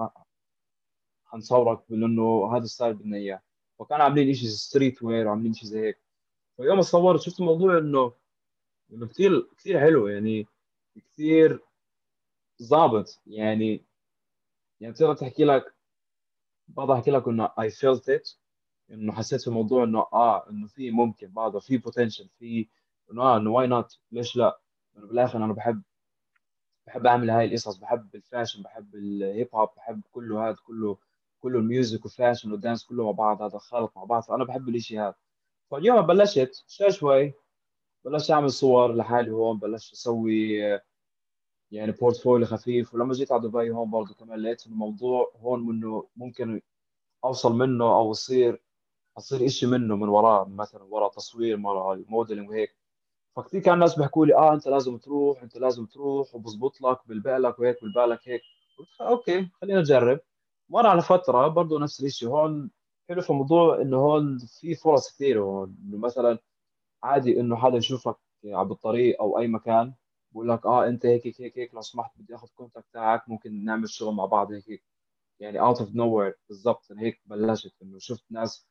[1.27, 3.43] حنصورك بإنه هذا ال style بدنا إياه.
[3.79, 6.10] فكانوا عاملين شيء streetwear وعاملين شيء زي هيك.
[6.61, 8.13] فيوم صورت شفت الموضوع انه
[8.93, 10.47] إنه كثير كثير حلو يعني
[10.97, 11.61] كثير
[12.63, 13.85] ظابط يعني
[14.81, 15.75] يعني تقدر تحكي لك
[16.69, 18.31] بقدر أحكي لك إنه I felt it
[18.91, 22.69] إنه حسيت في الموضوع إنه آه إنه في ممكن بعضه في potential في
[23.13, 24.61] إنه آه إنه why not ليش لا؟
[24.97, 25.83] إنه بالآخر أنا بحب
[26.87, 30.99] بحب أعمل هاي القصص بحب ال fashion بحب ال hip hop بحب كله هذا كله
[31.41, 34.23] كله ال music وال fashion وال dance كله مع بعض هذا خلط مع بعض.
[34.23, 35.15] فأنا بحب الإشي هذا.
[35.71, 37.33] فاليوم بلشت شوي شوي.
[38.05, 40.59] بلشت أعمل صور لحالي هون بلشت أسوي
[41.71, 42.95] يعني portfolio خفيف.
[42.95, 46.63] ولما جيت على دبي هون برضه كمان لقيت الموضوع هون منه ممكن
[47.25, 48.63] أوصل منه أو يصير
[49.19, 52.77] أصير شيء منه من وراه مثلا ورا تصوير ورا ال modeling وهيك.
[53.37, 57.59] فكثير كان الناس بيحكوا لي آه أنت لازم تروح أنت لازم تروح وبزبط لك بالبالك
[57.59, 58.43] وهيك بالبالك هيك.
[58.79, 60.21] قلت okay خلينا نجرب.
[60.69, 62.71] مر على فترة برضه نفس الشيء هون
[63.11, 66.39] حلو في الموضوع إنه هون في فرص كثيره إنه مثلا
[67.03, 69.95] عادي إنه حدا يشوفك بالطريق أو أي مكان
[70.33, 73.65] بقول لك آه أنت هيك هيك هيك, هيك لو سمحت بدي آخذ contact تاعك ممكن
[73.65, 74.85] نعمل شغل مع بعض هيك هيك
[75.41, 78.67] يعني out of nowhere بالضبط هيك بلشت إنه شفت ناس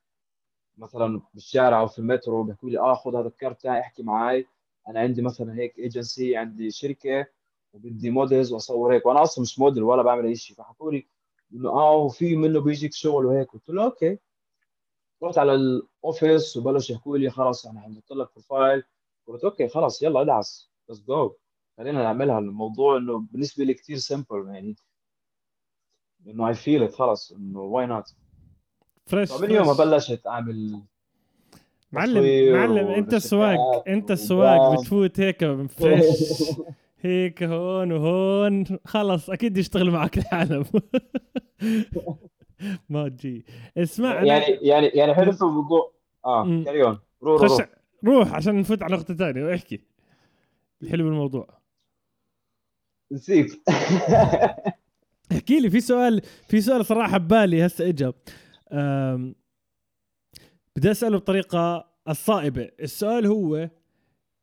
[0.78, 4.48] مثلا بالشارع أو في المترو بيحكوا لي آه خذ هذا ال card تاعي احكي معي
[4.90, 7.28] أنا عندي مثلا هيك ايجنسي عندي شركة
[7.74, 11.08] وبدي models وأصور هيك وأنا أصلا مش موديل ولا بعمل أي شيء فحكوا لي
[11.54, 14.20] إنه آه وفي منه بيجيك شغل وهيك قلت له okay.
[15.24, 18.84] رحت على ال office وبلش يحكوا لي خلص أنا حنحط لك profile
[19.28, 21.36] قلت okay خلص يلا ادعس let's go
[21.78, 22.40] خلينا نعملها.
[22.40, 24.76] الموضوع إنه بالنسبة لي كثير سمبل يعني
[26.28, 28.16] إنه اي فيل ات خلص إنه واي نوت
[29.06, 30.82] فريش من يوم ما بلشت أعمل
[31.92, 36.06] معلم معلم أنت السواق أنت السواق بتفوت هيك فريش
[37.02, 38.64] هيك هون وهون.
[38.86, 40.66] خلص أكيد يشتغل معك العالم.
[42.90, 43.46] ما تجي
[43.78, 45.94] اسمع يعني يعني يعني حلو في الموضوع
[46.26, 47.68] آه كاريون روح روح
[48.06, 48.34] روح.
[48.34, 49.82] عشان نفوت على نقطة ثانية وأحكي.
[50.82, 51.48] الحلو بالموضوع.
[53.12, 53.52] نسيت.
[55.32, 58.12] احكي لي في سؤال في سؤال صراحة ببالي هسه اجى
[60.76, 62.70] بدي أسأله بطريقة الصائبة.
[62.80, 63.70] السؤال هو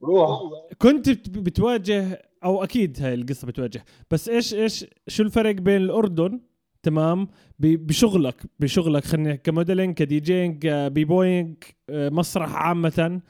[0.02, 0.40] روح.
[0.78, 1.08] كنت
[1.38, 6.40] بتواجه أو أكيد هاي القصة بتواجه بس إيش إيش شو الفرق بين الأردن
[6.86, 7.28] تمام
[7.58, 11.54] بشغلك بشغلك خلينا ك modeling ك DJing b-boying
[11.90, 13.20] مسرح عامة.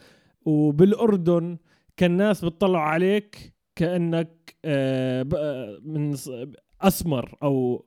[0.46, 1.56] وبالأردن
[1.96, 6.16] كان الناس بتطلعوا عليك كأنك آه، آه، من
[6.82, 7.84] أسمر أو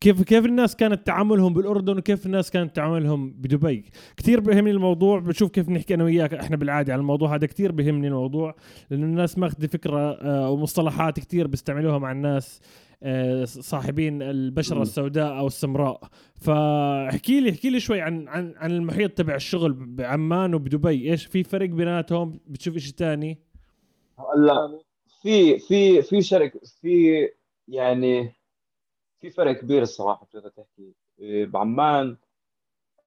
[0.00, 3.84] كيف كيف الناس كانت تعاملهم بالأردن وكيف الناس كانت تعاملهم بدبي.
[4.16, 8.08] كثير بهمني الموضوع بشوف كيف نحكي أنا وياك إحنا بالعادة عن الموضوع هذا كثير بهمني
[8.08, 8.54] الموضوع
[8.90, 12.60] لأنه الناس ماخذه فكرة آه، ومصطلحات كثير بيستعملوها مع الناس.
[13.44, 16.00] صاحبين البشرة السوداء أو السمراء.
[16.36, 21.10] فاحكي لي احكي لي شوي عن عن عن المحيط تبع الشغل بعمان وبدبي.
[21.10, 23.38] إيش في فرق بيناتهم؟ بتشوف شيء ثاني
[24.18, 24.80] هلأ
[25.22, 27.28] في في في شركه في
[27.68, 28.32] يعني
[29.20, 30.94] في فرق كبير الصراحة بتقدر تحكي.
[31.20, 32.16] إيه، بعمان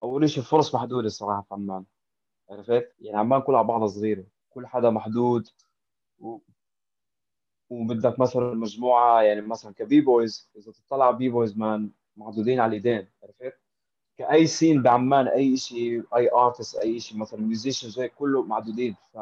[0.03, 1.83] أول شيء فرص محدودة الصراحة في عمان.
[2.49, 5.47] عرفت؟ يعني عمان كلها على بعضها صغيرة كل حدا محدود.
[7.70, 13.59] وبدك مثلا مجموعة يعني مثلا ك b-boys إذا تطلع b-boys man محدودين على الإيدين عرفت؟
[14.18, 18.95] كأي scene بعمان أي شيء أي artist أي شيء مثلا musicians هيك كله معدودين.
[19.13, 19.18] ف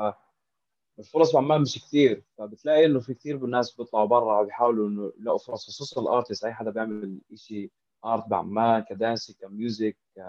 [0.99, 5.67] الفرص بعمان مش كثير فبتلاقي إنه في كثير ناس بيطلعوا برا بيحاولوا إنه يلاقوا فرص
[5.67, 7.71] خصوصا ال artist أي حدا بيعمل شيء
[8.05, 10.21] art بعمان ك dance ك music ك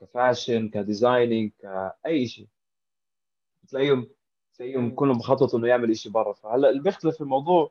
[0.00, 2.48] ك fashion ك designing كاي شيء
[3.62, 4.10] بتلاقيهم
[4.58, 6.32] تلاقيهم كلهم بخططوا إنه يعمل شيء برا.
[6.32, 7.70] فهلأ اللي بيختلف الموضوع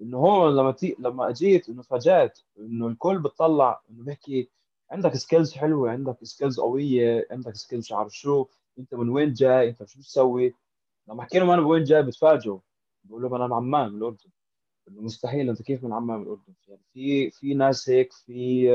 [0.00, 0.96] إنه هون لما تي...
[0.98, 4.50] لما أجيت إنه فاجات إنه الكل بتطلع إنه بيحكي
[4.90, 8.46] عندك skills حلوة عندك skills قوية عندك skills عارف شو
[8.78, 10.54] أنت من وين جاي أنت شو بتسوي؟
[11.08, 12.58] لما احكي لهم أنا من وين جاي بتفاجئوا.
[13.04, 14.30] بقول لهم أنا من عمان من الأردن.
[14.88, 18.68] إنه مستحيل أنت كيف من عمان من الأردن؟ يعني في في ناس هيك في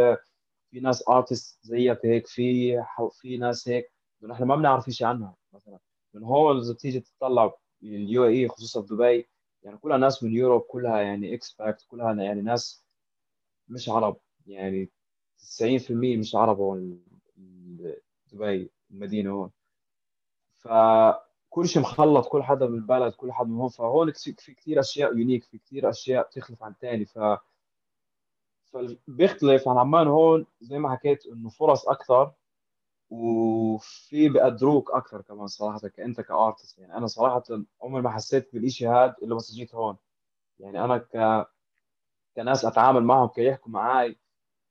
[0.71, 2.77] في ناس artist زيك هيك في
[3.11, 3.91] في ناس هيك.
[4.23, 5.79] نحن ما بنعرف شيء عنها مثلا.
[6.13, 7.53] من إذا بتيجي تطلع
[7.83, 9.27] ال UAE خصوصا في دبي
[9.63, 12.85] يعني كلها ناس من Europe كلها يعني expat كلها يعني ناس
[13.67, 14.17] مش عرب.
[14.47, 14.89] يعني
[15.61, 17.03] 90% مش عرب هون
[18.31, 19.51] دبي المدينة هون.
[20.57, 23.69] فكل شيء مخلط كل حدا من البلد كل حدا من هون.
[23.69, 27.19] فهون في كثير أشياء unique في كثير أشياء بتختلف عن ثاني ف
[28.65, 32.31] فبيختلف عن عمان هون زي ما حكيت إنه فرص أكثر.
[33.11, 36.97] وفي بقدروك أكثر كمان صراحة كانت ك artist يعني.
[36.97, 37.43] أنا صراحة
[37.81, 39.97] عمري ما حسيت بالشيء هذا الا بس جيت هون.
[40.59, 41.47] يعني أنا ك
[42.35, 44.17] كناس أتعامل معهم كيحكوا معي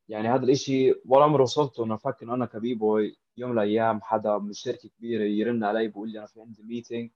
[0.09, 4.01] يعني هذا الإشي ولا عمري وصلت انه أفكر إنه أنا ك b-boy يوم من الأيام
[4.03, 7.11] حدا من شركة كبيرة يرن علي بيقول لي أنا في عندي meeting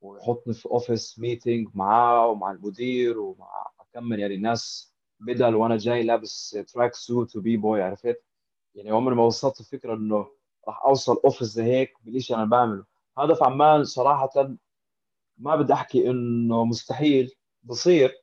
[0.00, 3.48] ويحطني في office meeting معاه ومع المدير ومع
[3.80, 8.25] أكمل يعني ناس بدل وأنا جاي لابس tracksuit و b-boy عرفت؟
[8.76, 10.28] يعني عمري ما وصلت الفكرة إنه
[10.68, 12.84] راح أوصل office زي هيك بالشيء أنا بعمله.
[13.18, 14.56] هذا في عمان صراحة
[15.38, 18.22] ما بدي أحكي إنه مستحيل بصير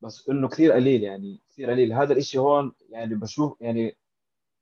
[0.00, 1.92] بس إنه كثير قليل يعني كثير قليل.
[1.92, 3.96] هذا الإشي هون يعني بشوف يعني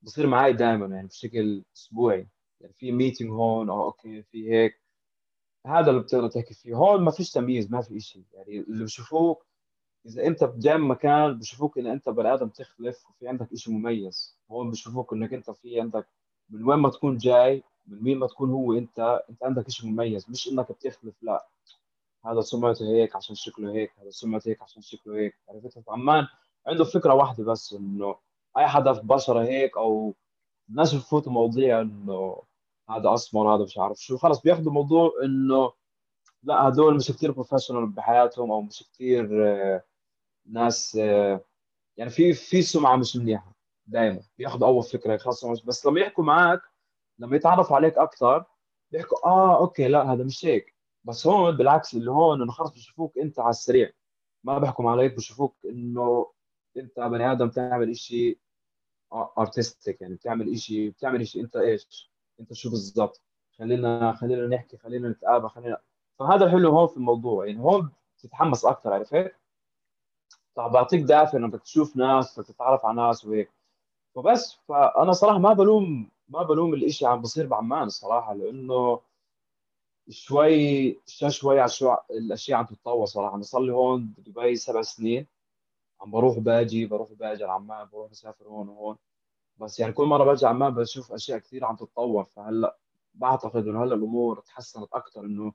[0.03, 2.29] بصير معي دائما يعني بشكل أسبوعي.
[2.61, 4.81] يعني في meeting هون أو okay في هيك.
[5.67, 6.75] هذا اللي بتقدر تحكي فيه.
[6.75, 9.47] هون ما فيش تمييز ما في شيء يعني اللي بشوفوك
[10.07, 14.71] إذا أنت جاي مكان بشوفوك إن أنت بني آدم تختلف وفي عندك شيء مميز هون
[14.71, 16.07] بشوفوك إنك أنت في عندك
[16.51, 20.31] من وين ما تكون جاي من مين ما تكون هو أنت أنت عندك شيء مميز
[20.31, 21.47] مش إنك بتختلف لا.
[22.27, 25.35] هذا سمعته هيك عشان شكله هيك هذا سمعته هيك عشان شكله هيك.
[25.49, 26.27] عرفت؟ عمان
[26.67, 28.17] عنده فكرة واحدة بس إنه
[28.59, 30.15] أي حدا في بشرة هيك أو
[30.71, 32.43] الناس بفوتوا مواضيع إنه
[32.91, 35.73] هذا أسمر هذا مش عارف شو خلص بياخذوا موضوع إنه
[36.43, 39.29] لا هدول مش كثير بروفيشنال بحياتهم أو مش كثير
[40.47, 41.45] ناس آه،
[41.97, 43.55] يعني في في سمعة مش منيحة
[43.87, 46.61] دائما بياخذوا أول فكرة خلص بس لما يحكوا معك
[47.19, 48.45] لما يتعرفوا عليك أكثر
[48.91, 50.75] بيحكوا آه okay لا هذا مش هيك.
[51.05, 53.91] بس هون بالعكس اللي هون إنه خلص بشوفوك أنت على السريع.
[54.45, 56.33] ما بحكم عليك بشوفوك إنه
[56.77, 58.39] أنت بني آدم تعمل شيء
[59.39, 63.23] artistic يعني بتعمل شيء بتعمل شيء أنت إيش؟ أنت شو بالضبط؟
[63.59, 65.79] خلينا خلينا نحكي خلينا نتقابل خلينا.
[66.19, 69.33] فهذا الحلو هون في الموضوع يعني هون بتتحمس أكثر عرفت؟
[70.55, 73.51] طب بعطيك دافع انك تشوف ناس تتعرف على ناس وهيك.
[74.15, 79.01] فبس فأنا صراحة ما بلوم ما بلوم الإشي عم بصير بعمان الصراحة لأنه
[80.11, 83.35] شوي شوي على شو الأشياء عم تتطور صراحة.
[83.35, 85.27] أنا صار لي هون بدبي سبع سنين
[86.01, 88.97] عم بروح باجي بروح باجي على عمان بروح بسافر هون وهون.
[89.59, 92.25] بس يعني كل مرة باجي عمان بشوف أشياء كثير عم تتطور.
[92.25, 92.79] فهلأ
[93.15, 95.53] بعتقد إنه هلأ الأمور تحسنت أكثر إنه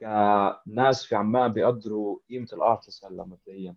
[0.00, 3.76] كناس في عمان بيقدروا قيمة الأرتست هلأ مبدئيا.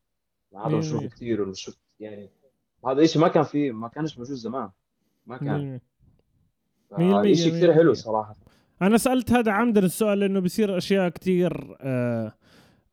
[0.56, 2.30] هذا بشوف كثير وشفت يعني
[2.86, 4.70] هذا الشيء ما كان فيه ما كانش موجود زمان.
[5.26, 5.80] ما كان.
[7.36, 8.36] شيء كثير حلو صراحة.
[8.82, 12.34] أنا سألت هذا عمدا السؤال لأنه بصير أشياء كثير آه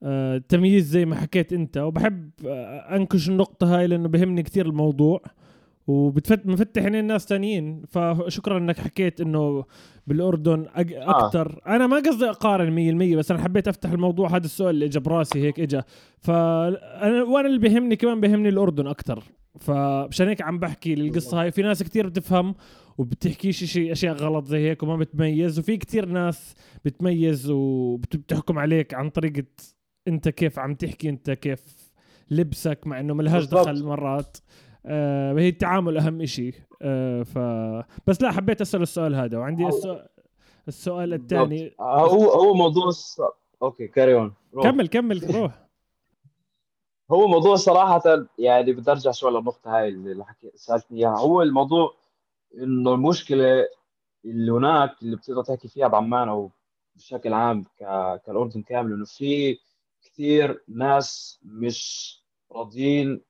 [0.02, 5.22] آه تمييز زي ما حكيت أنت وبحب آه أنكش النقطة هاي لأنه بهمني كثير الموضوع.
[5.88, 7.82] وبتفتح عينين ناس تانيين.
[7.88, 9.64] فشكرا إنك حكيت إنه
[10.06, 11.76] بالأردن أكثر آه.
[11.76, 12.70] أنا ما قصدي أقارن
[13.14, 14.28] 100% بس أنا حبيت أفتح الموضوع.
[14.36, 15.80] هذا السؤال اللي اجى براسي هيك اجى
[16.18, 19.22] فانا وأنا اللي بيهمني كمان بيهمني الأردن أكثر
[19.60, 21.50] فمشان هيك عم بحكي القصة هاي.
[21.50, 22.54] في ناس كتير بتفهم
[22.98, 25.58] وبتحكيش شيء أشياء غلط زي هيك وما بتميز.
[25.58, 29.44] وفي كتير ناس بتميز وبتحكم عليك عن طريقة
[30.08, 31.62] أنت كيف عم تحكي أنت كيف
[32.30, 34.36] لبسك مع إنه ملهاش دخل مرات.
[34.88, 37.38] آه هي التعامل أهم شيء آه ف
[38.06, 39.38] بس لا حبيت أسأل السؤال هذا.
[39.38, 40.08] وعندي السؤال
[40.68, 41.74] السؤال الثاني.
[41.80, 42.92] آه، هو هو موضوع
[43.62, 45.52] okay carry on كمل كمل روح.
[47.12, 48.02] هو موضوع صراحة
[48.38, 51.18] يعني بدي أرجع شوي للنقطة هاي اللي حكي سألتني إياها.
[51.18, 51.94] هو الموضوع
[52.54, 53.68] إنه المشكلة
[54.24, 56.50] اللي هناك اللي بتقدر تحكي فيها بعمان أو
[56.96, 57.64] بشكل عام.
[58.26, 59.58] كالأردن كامل إنه في
[60.02, 62.14] كثير ناس مش
[62.52, 63.20] راضيين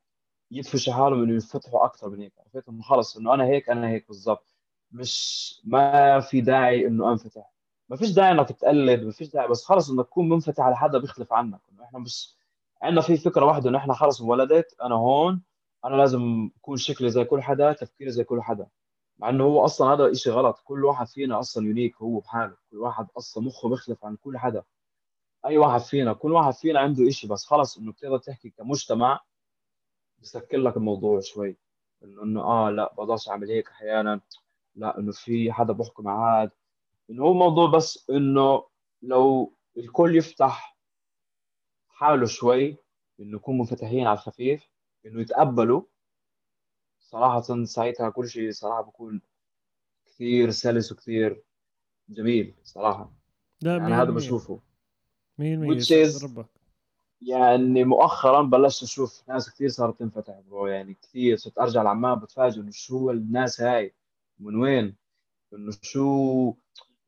[0.50, 4.08] يدفشوا حالهم انه ينفتحوا أكثر من هيك عرفت؟ إنه خلص إنه أنا هيك أنا هيك
[4.08, 4.54] بالضبط.
[4.92, 7.52] مش ما في داعي إنه أنفتح.
[7.88, 10.98] ما فيش داعي إنك تقلد ما فيش داعي بس خلص إنك تكون منفتح على حدا
[10.98, 11.60] بيختلف عنك.
[11.72, 12.34] إنه إحنا مش
[12.82, 15.42] عندنا في فكرة واحدة إنه إحنا خلص انولدت أنا هون
[15.84, 18.66] أنا لازم اكون شكلي زي كل حدا تفكيري زي كل حدا.
[19.18, 20.60] مع إنه هو أصلا هذا شيء غلط.
[20.64, 22.56] كل واحد فينا أصلا يونيك هو بحاله.
[22.70, 24.62] كل واحد أصلا مخه بيختلف عن كل حدا.
[25.46, 29.20] أي واحد فينا كل واحد فينا عنده شيء بس خلص إنه بتقدر تحكي كمجتمع
[30.22, 31.56] بسكر لك الموضوع شوي.
[32.04, 34.20] إنه إنه آه لا بقدرش أعمل هيك أحيانا.
[34.74, 36.50] لا إنه في حدا بحكم عاد.
[37.10, 38.64] إنه هو موضوع بس إنه
[39.02, 40.78] لو الكل يفتح
[41.88, 42.76] حاله شوي
[43.20, 44.68] إنه يكون منفتحين على الخفيف
[45.06, 45.82] إنه يتقبلوا.
[47.00, 49.20] صراحة ساعتها كل شيء صراحة بكون
[50.06, 51.42] كثير سلس وكثير
[52.08, 53.12] جميل صراحة.
[53.62, 54.10] لا يعني هذا.
[54.10, 54.60] بشوفه.
[55.38, 56.46] مية which بالمية is- ربك.
[57.20, 62.60] يعني مؤخرا بلشت أشوف ناس كثير صارت تنفتح برو يعني كثير صرت أرجع لعمان بتفاجئ
[62.60, 63.94] إنه شو الناس هاي
[64.38, 64.96] من وين؟
[65.54, 66.54] إنه شو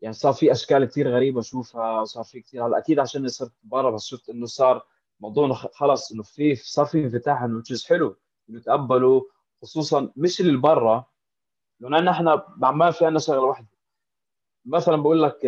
[0.03, 3.91] يعني صار في أشكال كثير غريبة أشوفها صار في كثير هلأ أكيد عشان صرت برا
[3.91, 4.87] بس شفت إنه صار
[5.21, 8.17] موضوع خلص إنه في صار في انفتاح إنه is حلو
[8.51, 9.23] إنه يتقبلوا
[9.63, 11.05] خصوصا مش اللي برا.
[11.81, 13.69] لأنه نحن بعمان في عندنا شغلة واحدة.
[14.65, 15.47] مثلا بقول لك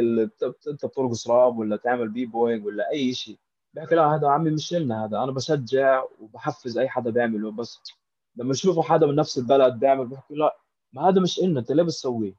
[0.68, 3.38] أنت بترقص راب ولا تعمل b-boying ولا أي شيء
[3.74, 7.80] بحكي لا هذا عمي مش لنا هذا أنا بشجع وبحفز أي حدا بيعمله بس
[8.36, 10.58] لما يشوفوا حدا من نفس البلد بيعمل بحكي لا
[10.92, 12.36] ما هذا مش إلنا أنت ليه بتسويه؟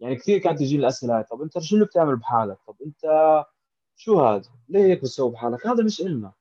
[0.00, 3.04] يعني كثير كانت تجيني الاسئله هاي طب أنت شو اللي بتعمل بحالك؟ طب أنت
[3.96, 6.32] شو هذا؟ ليه هيك بتسوي بحالك؟ هذا مش إلنا.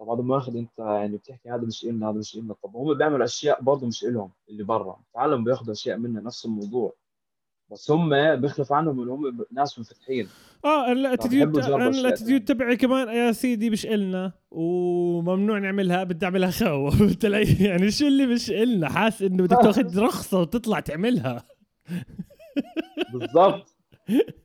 [0.00, 2.54] طب هذا ماخذ أنت يعني بتحكي هذا مش إلنا هذا مش إلنا.
[2.62, 5.00] طب هم بيعملوا أشياء برضه مش إلهم اللي برا.
[5.14, 6.94] العالم بياخذوا أشياء منا نفس الموضوع.
[7.72, 10.28] بس هم بيختلف عنهم إن هم ناس منفتحين
[10.64, 16.50] آه ال attitude ال attitude تبعي كمان يا سيدي مش إلنا وممنوع نعملها بدي أعملها
[17.24, 21.42] علي؟ يعني شو اللي مش إلنا؟ حاسس إنه بدك تاخذ رخصة وتطلع تعملها.
[23.12, 23.74] بالضبط.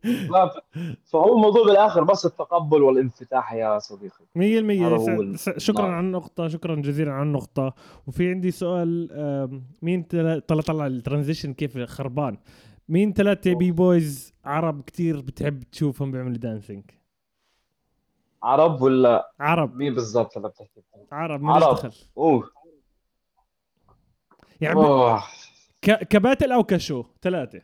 [0.03, 0.63] بالضبط.
[1.05, 4.25] فهو الموضوع بالآخر بس التقبل والانفتاح يا صديقي.
[4.37, 5.91] 100% هذا هو سع- ال- سع- شكرا نعم.
[5.93, 7.73] على النقطة شكرا جزيلا على النقطة.
[8.07, 9.09] وفي عندي سؤال
[9.81, 10.03] مين
[10.47, 12.37] طلع طلع ال transition كيف خربان؟
[12.89, 16.83] مين ثلاثة b-boys عرب كتير بتحب تشوفهم بيعملوا dancing
[18.43, 19.75] عرب ولا عرب.
[19.75, 20.81] مين بالضبط اللي بتحكي؟
[21.11, 21.75] عرب ماليش عرب.
[21.75, 21.91] دخل.
[22.17, 22.51] أوه.
[24.61, 25.23] يعني أوه.
[25.81, 27.61] ك- ك battle أو ك show؟ ثلاثة.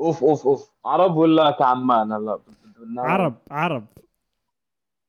[0.00, 0.70] أوف أوف أوف.
[0.84, 2.40] عرب ولا كعمان؟ هلا
[2.98, 3.86] عرب عرب.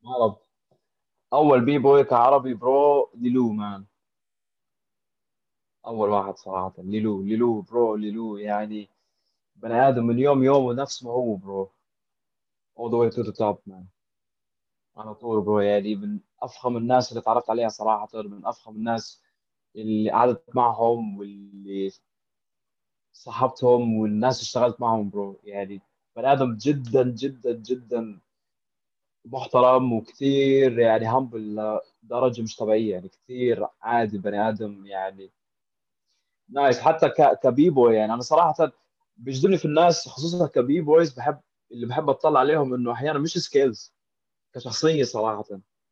[0.05, 0.37] عرب.
[1.33, 3.85] أول b-boy كعربي bro ليلو مان.
[5.87, 6.73] أول واحد صراحة.
[6.77, 8.89] ليلو ليلو bro ليلو يعني
[9.55, 11.71] بني آدم من يوم يومه نفس ما هو bro.
[12.79, 13.85] All the way to the top man.
[14.97, 15.59] على طول bro.
[15.59, 19.21] يعني من أفخم الناس اللي تعرفت عليها صراحة من أفخم الناس
[19.75, 21.91] اللي قعدت معهم واللي
[23.13, 25.39] صاحبتهم والناس اللي اشتغلت معهم bro.
[25.43, 25.81] يعني
[26.15, 28.19] بني آدم جدا جدا جدا
[29.25, 32.91] محترم وكثير يعني humble لدرجة مش طبيعية.
[32.93, 35.31] يعني كثير عادي بني آدم يعني
[36.49, 36.79] nice.
[36.79, 38.13] حتى ك ك b-boy يعني.
[38.13, 38.71] أنا صراحة
[39.17, 41.39] بيجذبني في الناس خصوصا ك b-boys بحب
[41.71, 43.93] اللي بحب أطلع عليهم إنه أحيانا مش skills
[44.53, 45.43] كشخصية صراحة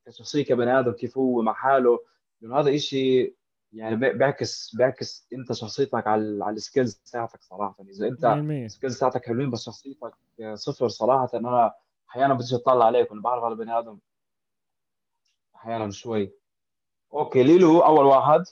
[0.06, 2.00] كشخصية كبني آدم كيف هو مع حاله.
[2.42, 3.36] لأنه هذا إشي
[3.74, 7.76] يعني بي- بيعكس بيعكس أنت شخصيتك على على ال skills تاعتك صراحة.
[7.90, 10.14] إذا أنت 100% ال skills تاعتك حلوين بس شخصيتك
[10.54, 11.30] صفر صراحة.
[11.34, 11.74] أنا
[12.10, 13.98] أحيانا بديش أطلع عليك وأنا بعرف على بني آدم
[15.56, 16.32] أحيانا شوي.
[17.14, 18.44] okay ليلو أول واحد.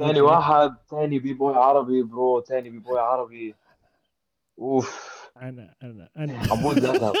[0.00, 0.20] ثاني.
[0.20, 3.54] واحد ثاني b-boy عربي bro ثاني b-boy عربي.
[4.58, 5.30] أوف.
[5.36, 6.38] أنا أنا أنا.
[6.38, 7.14] حمود ذهب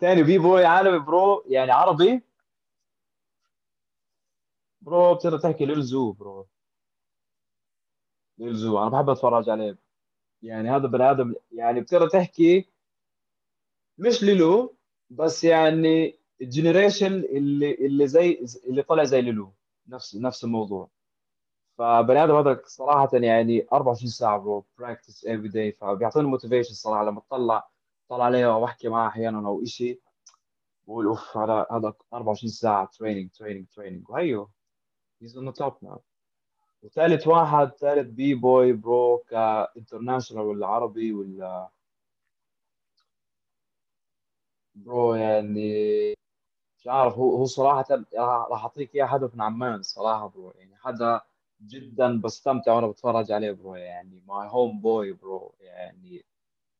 [0.00, 2.22] ثاني b-boy عربي bro يعني عربي.
[4.80, 6.46] bro بتقدر تحكي ليل زو bro.
[8.38, 9.78] ليل زو أنا بحب أتفرج عليه.
[10.42, 12.68] يعني هذا بني آدم يعني بتقدر تحكي
[13.98, 14.75] مش ليلو
[15.10, 19.52] بس يعني ال generation اللي اللي زي اللي طلع زي ليلو
[19.88, 20.90] نفس نفس الموضوع.
[21.78, 27.04] فبني آدم هذا صراحة يعني 24 ساعة bro practice every day فبيعطيني motivation صراحة.
[27.04, 27.68] لما اطلع
[28.08, 30.00] طلع عليه أو أحكي معه أحيانا أو شيء
[30.86, 34.50] بقول أوف هذا هذا 24 ساعة training training training و
[35.22, 36.02] he he's on top now
[36.82, 41.68] وثالث واحد ثالث b-boy bro ك international ولا عربي ولا
[44.76, 46.14] bro يعني
[46.78, 47.86] مش عارف هو هو صراحة
[48.50, 51.20] راح أعطيك إياه حدا من عمان صراحة bro يعني حدا
[51.62, 56.24] جدا بستمتع وأنا بتفرج عليه bro يعني my homeboy bro يعني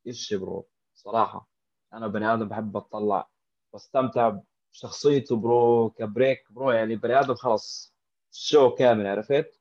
[0.06, 1.48] إيش bro صراحة.
[1.92, 3.28] أنا بني آدم بحب اتطلع
[3.74, 4.38] بستمتع
[4.72, 7.94] بشخصيته bro ك break bro يعني بني آدم خلص
[8.32, 9.60] شو كامل عرفت؟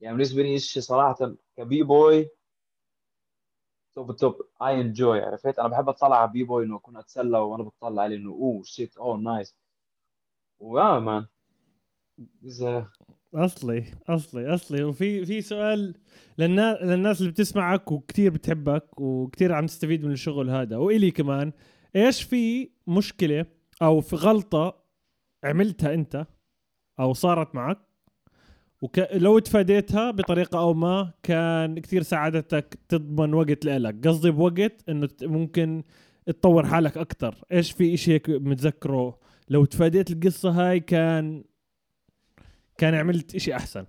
[0.00, 2.30] يعني بالنسبة لي إيش صراحة ك b-boy
[3.94, 4.34] top top.
[4.62, 8.30] I enjoy عرفت؟ أنا بحب أطلع على b-boy إنه أكون أتسلى وأنا بطلع عليه إنه
[8.30, 9.56] oh shit oh nice
[10.60, 11.26] ويا man
[13.34, 14.84] أصلي أصلي أصلي.
[14.84, 15.94] وفي في سؤال
[16.38, 20.76] للناس للناس اللي بتسمعك وكتير بتحبك وكتير عم تستفيد من الشغل هذا.
[20.76, 21.52] وإلي كمان
[21.96, 23.46] إيش في مشكلة
[23.82, 24.84] أو في غلطة
[25.44, 26.26] عملتها أنت
[27.00, 27.89] أو صارت معك؟
[28.82, 34.06] ولو تفاديتها بطريقة أو ما كان كثير ساعدتك تضمن وقت لإلك.
[34.06, 35.82] قصدي بوقت إنه ممكن
[36.26, 37.34] تطور حالك أكتر.
[37.52, 39.18] إيش في إشي هيك متذكره؟
[39.48, 41.44] لو تفاديت القصة هاي كان
[42.78, 43.86] كان عملت إشي أحسن.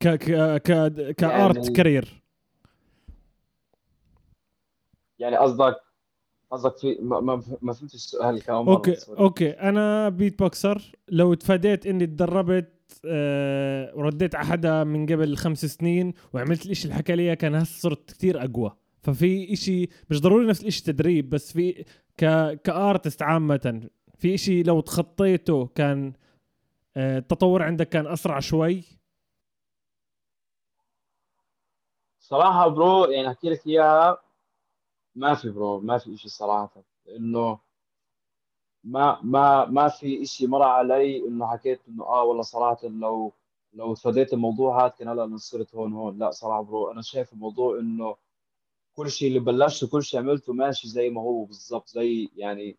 [0.00, 2.22] ك ك ك ك art يعني career.
[5.18, 5.76] يعني قصدك
[6.50, 9.50] قصدك في ما, ما, فهمت السؤال كمان okay okay.
[9.50, 12.70] أنا beatboxer لو تفاديت إني تدربت
[13.06, 17.80] آه ورديت على حدا من قبل خمس سنين وعملت الإشي اللي حكى لي كان هسه
[17.80, 18.76] صرت كثير أقوى.
[19.02, 21.84] ففي إشي مش ضروري نفس الإشي تدريب بس في
[22.16, 22.24] ك
[22.62, 23.88] ك artist عامة.
[24.18, 26.12] في إشي لو تخطيته كان
[26.96, 28.84] آه التطور عندك كان أسرع شوي.
[32.18, 34.18] صراحة bro يعني أحكي لك إياها
[35.14, 36.82] ما في bro ما في شيء صراحة.
[37.16, 37.58] إنه
[38.84, 43.32] ما ما ما في شيء مر علي إنه حكيت إنه آه والله صراحة لو
[43.72, 46.18] لو تفاديت الموضوع هذا كان هلا صرت هون هون.
[46.18, 48.16] لا صراحة bro أنا شايف الموضوع إنه
[48.96, 52.78] كل شيء اللي بلشته كل شيء عملته ماشي زي ما هو بالضبط زي يعني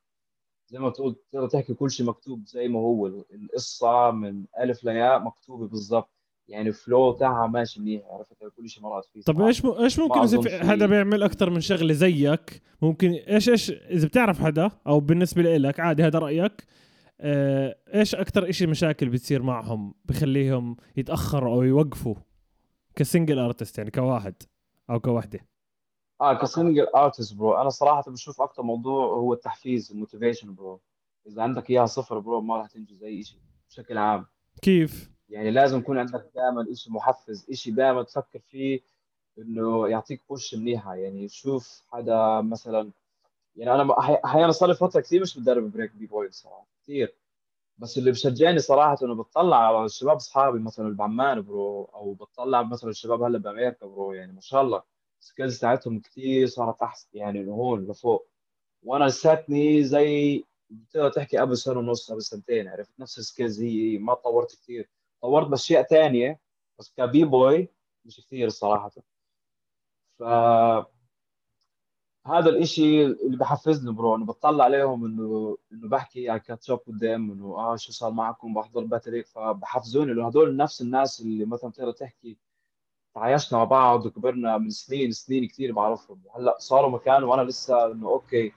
[0.68, 3.08] زي ما تقول تقدر تحكي كل شيء مكتوب زي ما هو.
[3.08, 6.10] القصة من ألف لياء مكتوبة بالضبط.
[6.48, 9.66] يعني فلو تاعها ماشي منيح عرفت؟ كل شيء مرات فيه طب إيش.
[9.66, 14.40] إيش ممكن إذا في حدا بيعمل أكثر من شغلة زيك ممكن إيش إيش إذا بتعرف
[14.40, 16.66] حدا أو بالنسبة لك عادي هذا رأيك
[17.22, 22.16] آه، إيش أكثر شيء مشاكل بتصير معهم بخليهم يتأخروا أو يوقفوا؟
[22.96, 24.36] ك single artist يعني كواحد
[24.90, 25.40] أو كوحدة.
[26.22, 27.54] آه ك single artist bro.
[27.54, 30.82] أنا صراحة بشوف أكثر موضوع هو التحفيز ال motivation bro.
[31.28, 33.40] إذا عندك إياها صفر bro ما راح تنجز اي شيء
[33.70, 34.26] بشكل عام.
[34.62, 38.82] كيف؟ يعني لازم يكون عندك دائما شيء محفز شيء دائما تفكر فيه
[39.38, 40.96] إنه يعطيك push منيحة.
[40.96, 42.92] يعني شوف حدا مثلا
[43.56, 47.16] يعني أنا أحيانا صار لي فترة كثير مش مدرب break b-boy صراحة كثير.
[47.78, 52.90] بس اللي بشجعني صراحة إنه بتطلع على الشباب أصحابي مثلا بعمان bro أو بتطلع مثلا
[52.90, 54.14] الشباب هلأ بأمريكا bro.
[54.14, 54.84] يعني ما شاء الله
[55.22, 58.28] ال skills تاعتهم كثير صارت أحسن يعني من هون لفوق.
[58.84, 63.98] وأنا لساتني زي بتقدر تحكي قبل سنة ونص قبل سنتين عرفت؟ نفس ال skills هي
[63.98, 64.90] ما تطورت كثير.
[65.26, 66.40] طورت باشياء ثانية
[66.80, 67.70] بس ك b-boy
[68.06, 68.90] مش كثير الصراحه
[70.20, 70.24] ف
[72.28, 77.32] هذا الإشي اللي بحفزني bro إنه بطلع عليهم إنه إنه بحكي على catch up قدام
[77.32, 79.24] إنه آه شو صار معكم بحضر باتري.
[79.24, 82.38] فبحفزوني إنه هدول نفس الناس اللي مثلا بتقدر تحكي
[83.16, 86.22] تعايشنا مع بعض وكبرنا من سنين سنين كثير بعرفهم.
[86.36, 88.52] هلأ صاروا مكان وأنا لسه إنه okay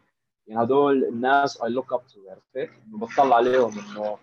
[0.46, 4.18] يعني هدول الناس I look up to عرفت؟ بطلع عليهم إنه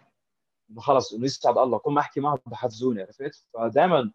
[0.77, 4.11] خلص إنه يسعد الله كل ما أحكي معهم بحفزوني عرفت؟ فدائما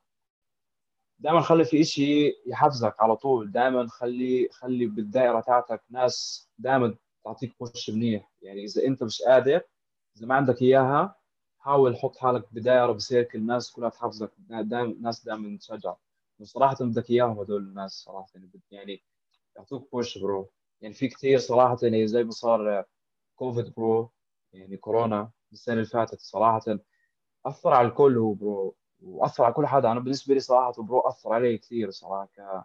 [1.18, 6.94] دائما خلي في شيء يحفزك على طول دائما خلي خلي بالدائرة تاعتك ناس دائما
[7.24, 8.30] تعطيك push منيح.
[8.42, 9.60] يعني إذا أنت مش قادر
[10.16, 11.16] إذا ما عندك إياها
[11.58, 15.96] حاول حط حالك بدائره ب circle الناس كلها تحفزك دائما ناس دائما تشجعك
[16.40, 19.02] وصراحه بدك إياهم هدول الناس صراحة يعني يعني
[19.56, 22.84] يعطوك push bro يعني في كثير صراحة يعني زي ما صار
[23.36, 24.12] كوفيد bro
[24.52, 25.30] يعني كورونا.
[25.52, 26.78] السنة اللي فاتت صراحة.
[27.46, 29.92] أثر على الكل هو bro وأثر على كل حدا.
[29.92, 32.64] أنا بالنسبة لي صراحة bro أثر علي كثير صراحة ك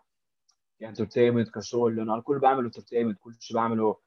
[0.80, 1.96] ك entertainment كشغل.
[1.96, 3.98] لأنه أنا كل بعمله entertainment كل شيء بعمله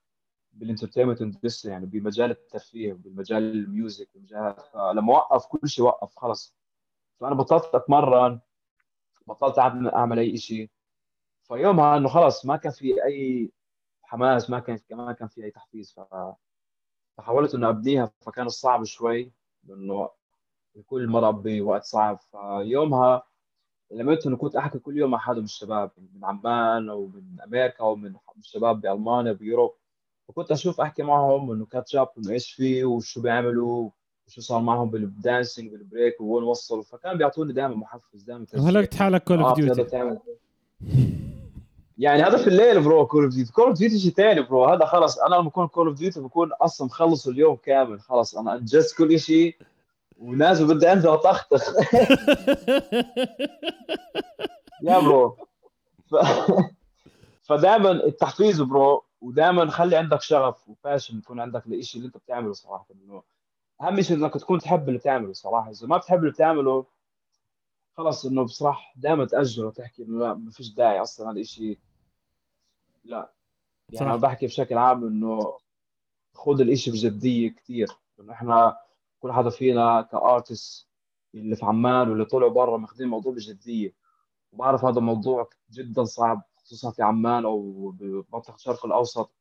[0.52, 4.54] بال entertainment industry يعني بمجال الترفيه بمجال ال music بمجال
[4.94, 6.56] لما وقف كل شيء وقف خلص.
[7.20, 8.40] فأنا بطلت أتمرن
[9.26, 10.70] بطلت أعمل أي شيء
[11.42, 13.52] فيومها إنه خلص ما كان في أي
[14.02, 15.92] حماس ما كان ما كان في أي تحفيز.
[15.92, 16.00] ف
[17.18, 19.32] فحاولت إنه أبنيها فكان صعب شوي
[19.68, 20.10] لأنه
[20.76, 22.18] الكل مر بوقت صعب.
[22.30, 23.22] فيومها
[23.90, 27.80] لميت إنه كنت أحكي كل يوم مع حدا من الشباب من عمان أو من أمريكا
[27.80, 29.74] أو من الشباب بألمانيا ب Europe.
[30.28, 33.90] فكنت أشوف أحكي معهم إنه catch up إنه إيش في وشو بيعملوا
[34.26, 36.82] وشو صار معهم بال dancing بال break وين وصلوا.
[36.82, 40.18] فكان بيعطوني دائما محفز دائما هلقت حالك Call of Duty
[41.98, 44.64] يعني هذا في الليل bro Call of Duty Call of Duty شيء ثاني bro.
[44.64, 48.00] هذا خلص أنا لما أكون Call of Duty بكون أصلا مخلص اليوم كامل.
[48.00, 49.56] خلص أنا انجزت كل شيء
[50.18, 51.62] ونازل بدي أنزل اطخطخ
[54.82, 55.36] يا bro.
[56.10, 56.14] ف...
[57.48, 62.86] فدائما التحفيز برو ودائما خلي عندك شغف وباشن يكون عندك للشيء اللي أنت بتعمله صراحة.
[62.94, 63.22] إنه
[63.82, 65.70] أهم شيء إنك تكون تحب اللي بتعمله صراحة.
[65.70, 66.86] إذا ما بتحب اللي بتعمله
[67.96, 71.78] خلص إنه بصراحة دائما تاجل وتحكي إنه لا ما فيش داعي أصلا هذا الشيء
[73.08, 73.32] لا.
[73.92, 75.58] يعني أنا بحكي بشكل عام إنه
[76.34, 77.88] خذ الإشي بجدية كثير
[78.20, 78.76] إنه إحنا
[79.20, 80.88] كل حدا فينا كأرتست
[81.34, 83.94] اللي في عمان واللي طلعوا برا ماخذين الموضوع بجدية.
[84.52, 89.34] وبعرف هذا موضوع جدا صعب خصوصا في عمان أو بمنطقة الشرق الأوسط.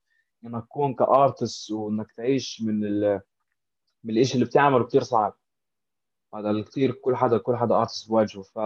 [0.46, 3.22] إنك تكون كأرتست وإنك تعيش من ال...
[4.04, 5.38] من الشيء اللي بتعمله كثير صعب.
[6.36, 8.42] هذا كثير كل حدا كل حدا أرتست بواجهه.
[8.42, 8.60] ف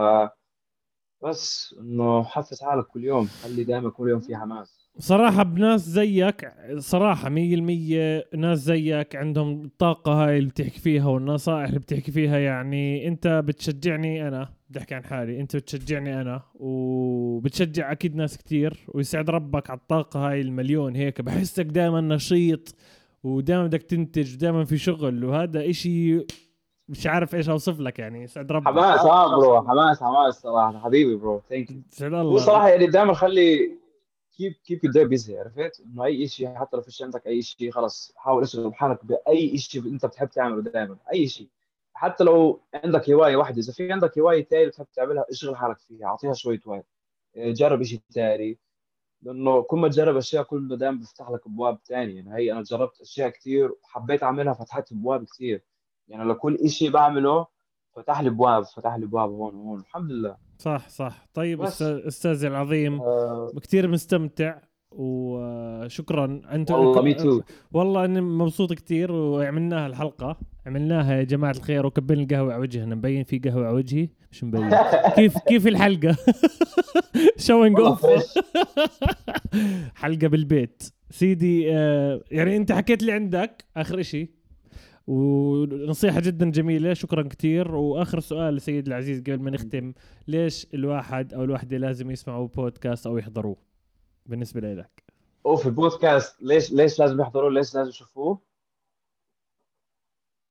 [1.24, 3.26] بس إنه حفز حالك كل يوم.
[3.26, 4.81] خلي دائما كل يوم في حماس.
[4.98, 11.68] صراحة بناس زيك صراحة مية المية ناس زيك عندهم الطاقة هاي اللي بتحكي فيها والنصائح
[11.68, 17.92] اللي بتحكي فيها يعني انت بتشجعني أنا بدي احكي عن حالي انت بتشجعني أنا وبتشجع
[17.92, 21.20] أكيد ناس كتير ويسعد ربك على الطاقة هاي المليون هيك.
[21.20, 22.74] بحسك دائما نشيط
[23.22, 26.26] ودائما بدك تنتج ودائما في شغل وهذا إشي
[26.88, 28.26] مش عارف إيش أوصف لك يعني.
[28.26, 28.66] سعد ربك.
[28.68, 32.38] حماس آه bro حماس حماس صراحة حبيبي bro thank you سعد الله.
[32.38, 33.81] صراحة يعني دائما خلي
[34.32, 38.12] keep your day busy عرفت؟ إنه أي شيء حتى لو فيش عندك أي شيء خلص
[38.16, 41.48] حاول اشغل حالك بأي شيء أنت بتحب تعمله دائما أي شيء
[41.94, 46.06] حتى لو عندك هواية واحدة إذا في عندك هواية ثانية بتحب تعملها اشغل حالك فيها
[46.06, 46.86] أعطيها شوية وقت.
[47.36, 48.58] إيه، جرب شيء ثاني
[49.22, 52.62] لأنه كل ما تجرب أشياء كل ما دائما بيفتح لك أبواب ثانية يعني هي أنا
[52.62, 55.62] جربت أشياء كثير وحبيت أعملها فتحت أبواب كثير
[56.08, 57.46] يعني لكل شيء بعمله
[57.96, 60.36] فتح لي أبواب فتح لي أبواب هون وهون الحمد لله.
[60.62, 61.26] صح صح.
[61.34, 63.52] طيب استاذي العظيم آه.
[63.62, 64.58] كثير مستمتع
[64.90, 66.40] وشكرا.
[66.52, 67.40] أنت والله مي تو
[67.72, 70.36] والله اني مبسوط كثير وعملناها الحلقة.
[70.66, 72.94] عملناها يا جماعة الخير وكبلنا القهوة على وجهنا.
[72.94, 74.70] مبين في قهوة على وجهي؟ مش مبين.
[75.16, 76.16] كيف كيف الحلقة؟
[77.46, 78.06] showing off.
[80.02, 80.82] حلقة بالبيت.
[81.10, 84.41] سيدي آه، يعني أنت حكيت لي عندك آخر إشي؟
[85.12, 89.92] ونصيحة جدا جميلة شكرا كثير وآخر سؤال سيد العزيز قبل ما نختم
[90.28, 93.56] ليش الواحد أو الوحدة لازم يسمعوا بودكاست أو يحضروه؟
[94.26, 95.02] بالنسبة لك.
[95.46, 98.40] اوف البودكاست ليش ليش لازم يحضروه؟ ليش لازم يشوفوه؟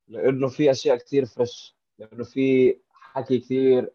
[0.08, 3.90] لأنه في أشياء كثير fresh لأنه في حكي كثير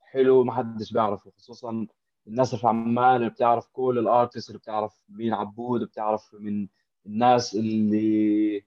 [0.00, 1.86] حلو ما حدش بيعرفه خصوصا
[2.26, 6.68] الناس اللي في عمان اللي بتعرف كل ال artist اللي بتعرف مين عبود بتعرف من
[7.06, 8.64] الناس اللي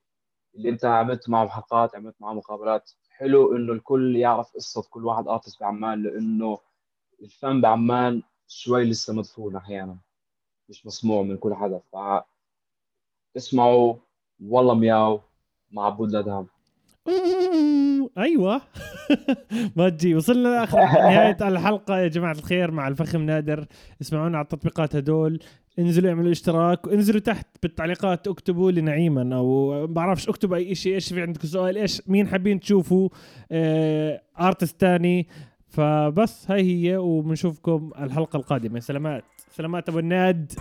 [0.55, 2.91] اللي انت عملت معهم حلقات عملت معهم مقابلات.
[3.09, 6.59] حلو إنه الكل يعرف قصة كل واحد artist بعمان لإنه
[7.21, 9.97] الفن بعمان شوي لسه مدفون أحيانا.
[10.69, 11.81] مش مسموع من كل حدا.
[11.93, 11.95] ف
[13.37, 13.95] اسمعوا.
[14.47, 15.21] والله مياو.
[15.71, 16.47] مع عبود الأدهم.
[18.17, 18.61] أيوه.
[19.77, 20.15] ما تجي.
[20.15, 20.77] وصلنا لآخر
[21.09, 21.97] نهاية الحلقة.
[21.97, 22.71] يا جماعة الخير.
[22.71, 23.65] مع الفخم نادر.
[24.01, 25.39] اسمعونا على التطبيقات هدول.
[25.79, 31.13] انزلوا اعملوا اشتراك وانزلوا تحت بالتعليقات اكتبوا لي نعيما أو بعرفش اكتبوا أي شيء إيش
[31.13, 33.09] في عندكم سؤال إيش مين حابين تشوفوا
[33.51, 35.27] آه ارتست تاني.
[35.67, 38.79] فبس هاي هي وبنشوفكم الحلقة القادمة.
[38.79, 40.51] سلامات سلامات أبو الناد.